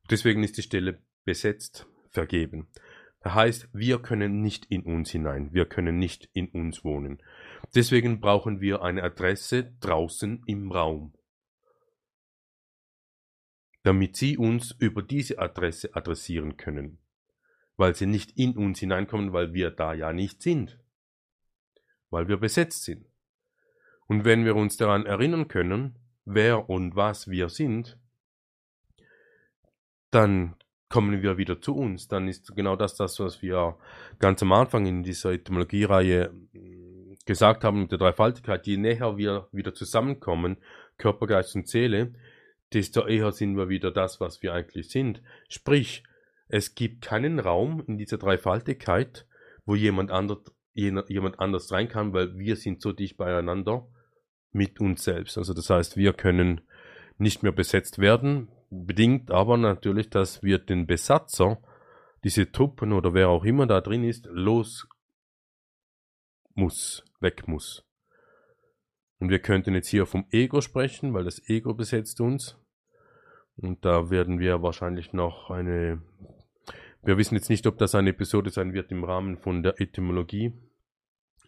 [0.10, 2.68] Deswegen ist die Stelle besetzt, vergeben.
[3.22, 7.24] Das heißt, wir können nicht in uns hinein, wir können nicht in uns wohnen.
[7.74, 11.14] Deswegen brauchen wir eine Adresse draußen im Raum,
[13.82, 17.00] damit sie uns über diese Adresse adressieren können,
[17.78, 20.80] weil sie nicht in uns hineinkommen, weil wir da ja nicht sind
[22.10, 23.06] weil wir besetzt sind.
[24.08, 27.98] Und wenn wir uns daran erinnern können, wer und was wir sind,
[30.12, 30.56] dann
[30.90, 32.08] kommen wir wieder zu uns.
[32.08, 33.78] Dann ist genau das das, was wir
[34.20, 38.66] ganz am Anfang in dieser Etymologiereihe mm, gesagt haben mit der Dreifaltigkeit.
[38.66, 40.58] Je näher wir wieder zusammenkommen,
[40.98, 42.14] Körper, Geist und Seele,
[42.72, 45.22] desto eher sind wir wieder das, was wir eigentlich sind.
[45.50, 46.04] Sprich,
[46.48, 49.28] es gibt keinen Raum in dieser Dreifaltigkeit,
[49.66, 53.88] wo jemand anderes jemand anders rein kann, weil wir sind so dicht beieinander
[54.52, 55.38] mit uns selbst.
[55.38, 56.62] Also das heißt, wir können
[57.18, 61.60] nicht mehr besetzt werden, bedingt aber natürlich, dass wir den Besatzer,
[62.24, 64.88] diese Truppen oder wer auch immer da drin ist, los
[66.54, 67.84] muss, weg muss.
[69.20, 72.56] Und wir könnten jetzt hier vom Ego sprechen, weil das Ego besetzt uns.
[73.56, 76.04] Und da werden wir wahrscheinlich noch eine
[77.08, 80.52] wir wissen jetzt nicht, ob das eine Episode sein wird im Rahmen von der Etymologie,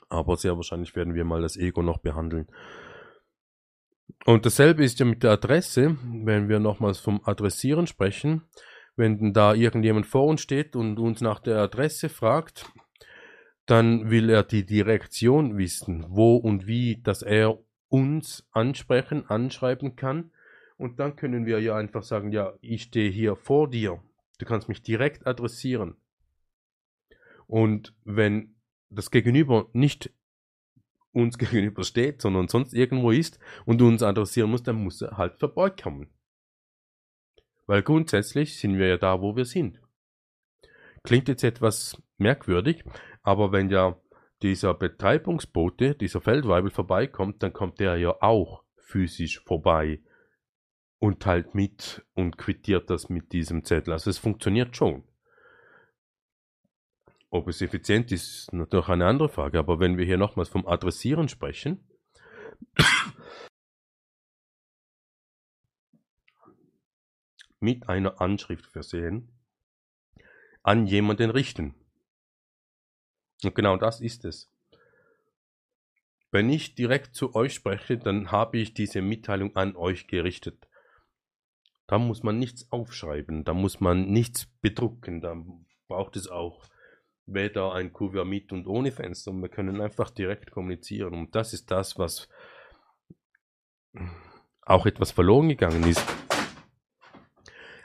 [0.07, 2.47] aber sehr wahrscheinlich werden wir mal das Ego noch behandeln.
[4.25, 8.43] Und dasselbe ist ja mit der Adresse, wenn wir nochmals vom Adressieren sprechen.
[8.95, 12.71] Wenn da irgendjemand vor uns steht und uns nach der Adresse fragt,
[13.65, 20.31] dann will er die Direktion wissen, wo und wie, dass er uns ansprechen, anschreiben kann.
[20.77, 24.01] Und dann können wir ja einfach sagen, ja, ich stehe hier vor dir
[24.39, 25.95] Du kannst mich direkt adressieren.
[27.45, 28.55] Und wenn
[28.89, 30.11] das Gegenüber nicht
[31.11, 35.17] uns gegenüber steht, sondern sonst irgendwo ist und du uns adressieren musst, dann muss er
[35.17, 36.09] halt vorbeikommen.
[37.67, 39.79] Weil grundsätzlich sind wir ja da, wo wir sind.
[41.03, 42.83] Klingt jetzt etwas merkwürdig,
[43.21, 44.01] aber wenn ja
[44.41, 50.01] dieser Betreibungsbote, dieser Feldweibel vorbeikommt, dann kommt der ja auch physisch vorbei
[50.99, 53.93] und teilt mit und quittiert das mit diesem Zettel.
[53.93, 55.03] Also es funktioniert schon.
[57.29, 60.67] Ob es effizient ist, ist natürlich eine andere Frage, aber wenn wir hier nochmals vom
[60.67, 61.87] Adressieren sprechen,
[67.59, 69.31] mit einer Anschrift versehen,
[70.63, 71.75] an jemanden richten.
[73.43, 74.51] Und genau das ist es.
[76.31, 80.68] Wenn ich direkt zu euch spreche, dann habe ich diese Mitteilung an euch gerichtet.
[81.89, 85.35] Da muss man nichts aufschreiben, da muss man nichts bedrucken, da
[85.87, 86.63] braucht es auch
[87.25, 89.31] weder ein Kuvert mit und ohne Fenster.
[89.31, 91.15] Wir können einfach direkt kommunizieren.
[91.15, 92.29] Und das ist das, was
[94.61, 96.05] auch etwas verloren gegangen ist.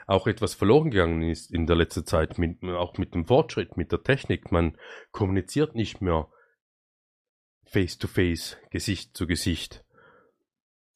[0.05, 3.91] Auch etwas verloren gegangen ist in der letzten Zeit, mit, auch mit dem Fortschritt, mit
[3.91, 4.51] der Technik.
[4.51, 4.77] Man
[5.09, 6.29] kommuniziert nicht mehr
[7.65, 9.83] face to face, Gesicht zu Gesicht.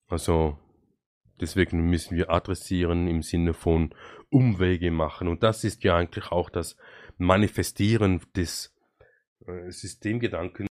[0.06, 0.60] Also
[1.42, 3.94] deswegen müssen wir adressieren im Sinne von
[4.30, 5.28] Umwege machen.
[5.28, 6.78] Und das ist ja eigentlich auch das
[7.18, 8.76] Manifestieren des
[9.46, 10.68] äh, Systemgedanken,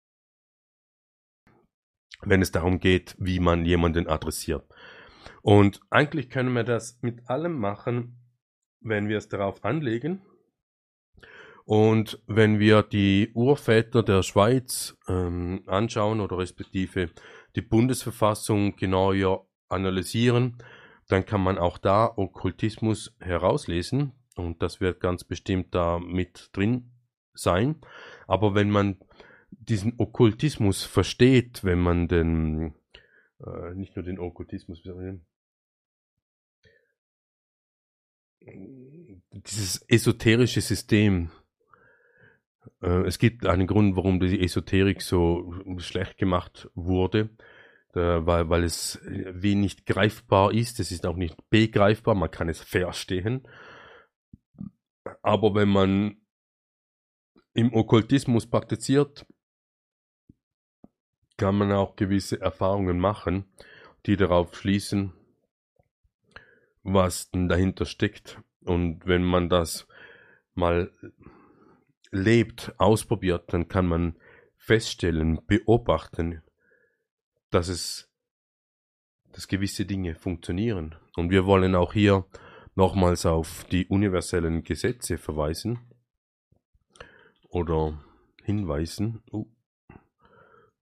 [2.23, 4.65] wenn es darum geht, wie man jemanden adressiert.
[5.43, 8.19] Und eigentlich können wir das mit allem machen,
[8.81, 10.23] wenn wir es darauf anlegen.
[11.65, 17.11] Und wenn wir die Urväter der Schweiz ähm, anschauen oder respektive
[17.57, 20.59] die Bundesverfassung genauer analysieren,
[21.09, 26.91] dann kann man auch da Okkultismus herauslesen und das wird ganz bestimmt da mit drin
[27.35, 27.77] sein.
[28.27, 28.99] Aber wenn man
[29.51, 32.74] diesen Okkultismus versteht, wenn man den,
[33.45, 34.82] äh, nicht nur den Okkultismus,
[39.31, 41.31] dieses esoterische System.
[42.82, 47.31] Äh, es gibt einen Grund, warum die Esoterik so schlecht gemacht wurde,
[47.95, 50.81] weil, weil es wenig greifbar ist.
[50.81, 53.47] Es ist auch nicht begreifbar, man kann es verstehen.
[55.23, 56.16] Aber wenn man
[57.53, 59.27] im Okkultismus praktiziert,
[61.37, 63.45] kann man auch gewisse Erfahrungen machen,
[64.07, 65.12] die darauf schließen,
[66.83, 68.41] was denn dahinter steckt.
[68.65, 69.87] Und wenn man das
[70.55, 70.93] mal
[72.11, 74.16] lebt, ausprobiert, dann kann man
[74.57, 76.43] feststellen, beobachten,
[77.55, 78.12] dass es,
[79.32, 80.97] dass gewisse Dinge funktionieren.
[81.16, 82.26] Und wir wollen auch hier
[82.74, 85.78] nochmals auf die universellen Gesetze verweisen
[87.48, 88.02] oder
[88.43, 89.22] hinweisen.
[89.31, 89.47] Uh.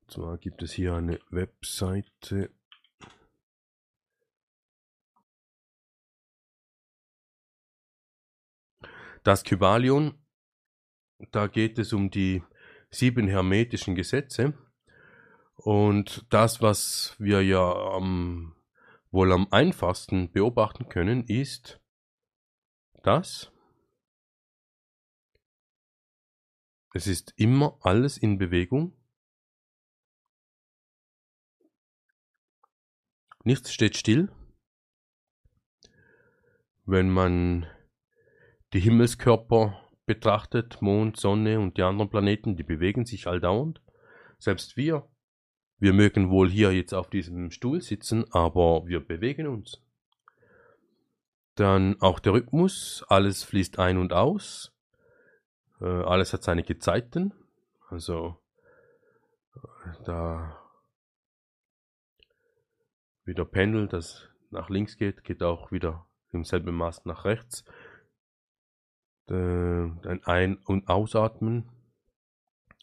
[0.01, 2.51] Und zwar gibt es hier eine Webseite
[9.25, 10.19] Das Kybalion,
[11.31, 12.43] da geht es um die
[12.91, 14.55] sieben hermetischen Gesetze.
[15.65, 18.57] Und das, was wir ja am,
[19.13, 21.81] wohl am einfachsten beobachten können, ist
[23.05, 23.53] das.
[26.95, 28.97] Es ist immer alles in Bewegung.
[33.45, 34.33] Nichts steht still.
[36.85, 37.67] Wenn man
[38.73, 43.81] die Himmelskörper betrachtet, Mond, Sonne und die anderen Planeten, die bewegen sich alldauernd.
[44.39, 45.09] Selbst wir,
[45.83, 49.83] wir mögen wohl hier jetzt auf diesem Stuhl sitzen, aber wir bewegen uns.
[51.57, 54.73] Dann auch der Rhythmus, alles fließt ein und aus,
[55.81, 57.35] äh, alles hat seine Gezeiten,
[57.89, 58.39] also
[59.57, 60.59] äh, da
[63.25, 67.65] wieder Pendel, das nach links geht, geht auch wieder im selben Maß nach rechts
[69.29, 71.69] ein Ein- und Ausatmen.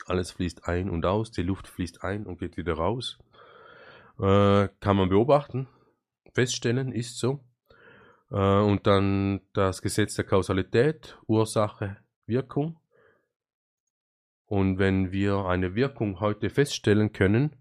[0.05, 3.19] Alles fließt ein und aus, die Luft fließt ein und geht wieder raus.
[4.19, 5.67] Äh, kann man beobachten,
[6.33, 7.39] feststellen, ist so.
[8.31, 12.79] Äh, und dann das Gesetz der Kausalität, Ursache, Wirkung.
[14.45, 17.55] Und wenn wir eine Wirkung heute feststellen können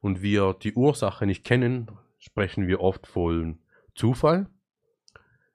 [0.00, 3.60] und wir die Ursache nicht kennen, sprechen wir oft von
[3.94, 4.48] Zufall.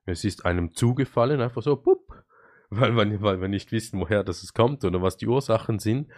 [0.05, 2.23] Es ist einem zugefallen, einfach so, pup,
[2.69, 6.09] weil, man, weil wir nicht wissen, woher das kommt oder was die Ursachen sind.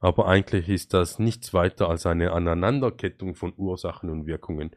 [0.00, 4.70] Aber eigentlich ist das nichts weiter als eine Aneinanderkettung von Ursachen und Wirkungen.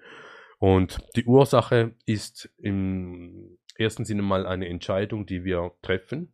[0.60, 6.34] Und die Ursache ist im ersten Sinne mal eine Entscheidung, die wir treffen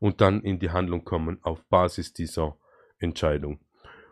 [0.00, 2.56] und dann in die Handlung kommen auf Basis dieser
[2.98, 3.60] Entscheidung.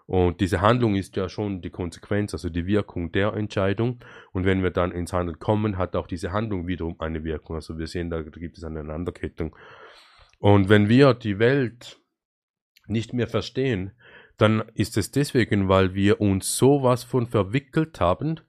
[0.07, 4.01] Und diese Handlung ist ja schon die Konsequenz, also die Wirkung der Entscheidung.
[4.32, 7.57] Und wenn wir dann ins Handeln kommen, hat auch diese Handlung wiederum eine Wirkung.
[7.57, 9.55] Also wir sehen, da gibt es eine Aneinanderkettung.
[10.43, 12.01] Und wenn wir die Welt
[12.89, 13.93] nicht mehr verstehen,
[14.39, 18.40] dann ist es deswegen, weil wir uns sowas von verwickelt haben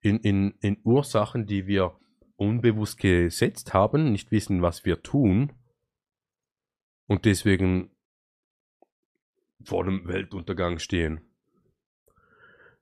[0.00, 1.94] in, in, in Ursachen, die wir
[2.36, 5.52] unbewusst gesetzt haben, nicht wissen, was wir tun
[7.06, 7.90] und deswegen
[9.62, 11.20] vor dem Weltuntergang stehen.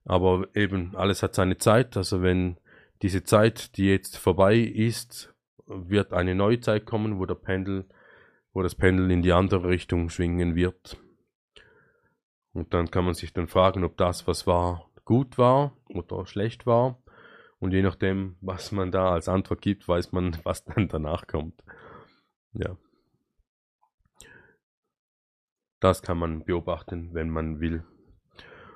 [0.04, 2.56] Aber eben, alles hat seine Zeit, also wenn
[3.02, 5.34] diese Zeit, die jetzt vorbei ist,
[5.66, 7.88] wird eine neue Zeit kommen, wo der Pendel
[8.52, 10.96] wo das Pendel in die andere Richtung schwingen wird.
[12.52, 16.66] Und dann kann man sich dann fragen, ob das, was war, gut war oder schlecht
[16.66, 17.02] war.
[17.58, 21.62] Und je nachdem, was man da als Antwort gibt, weiß man, was dann danach kommt.
[22.52, 22.76] Ja.
[25.78, 27.84] Das kann man beobachten, wenn man will.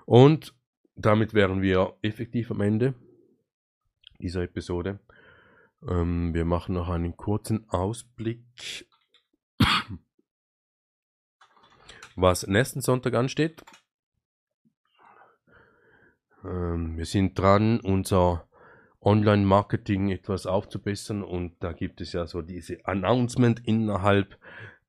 [0.07, 0.55] Und
[0.97, 2.95] damit wären wir effektiv am Ende
[4.19, 5.01] dieser Episode.
[5.87, 8.87] Ähm, wir machen noch einen kurzen Ausblick
[12.17, 13.65] was nächsten Sonntag ansteht.
[16.45, 18.49] Ähm, wir sind dran, unser
[19.01, 24.39] Online-Marketing etwas aufzubessern und da gibt es ja so diese Announcement innerhalb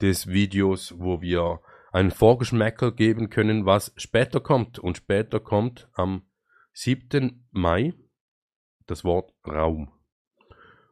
[0.02, 1.62] des Videos, wo wir
[1.92, 4.80] einen Vorgeschmäcker geben können, was später kommt.
[4.80, 6.24] Und später kommt am
[6.74, 7.48] 7.
[7.52, 7.94] Mai
[8.86, 9.92] das Wort Raum.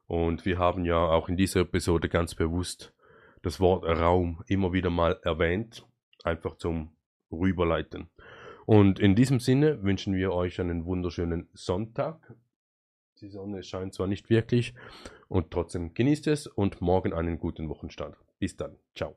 [0.07, 2.93] Und wir haben ja auch in dieser Episode ganz bewusst
[3.41, 5.85] das Wort Raum immer wieder mal erwähnt,
[6.23, 6.95] einfach zum
[7.31, 8.09] Rüberleiten.
[8.65, 12.33] Und in diesem Sinne wünschen wir euch einen wunderschönen Sonntag.
[13.19, 14.73] Die Sonne scheint zwar nicht wirklich
[15.27, 18.15] und trotzdem genießt es und morgen einen guten Wochenstand.
[18.39, 18.77] Bis dann.
[18.95, 19.15] Ciao.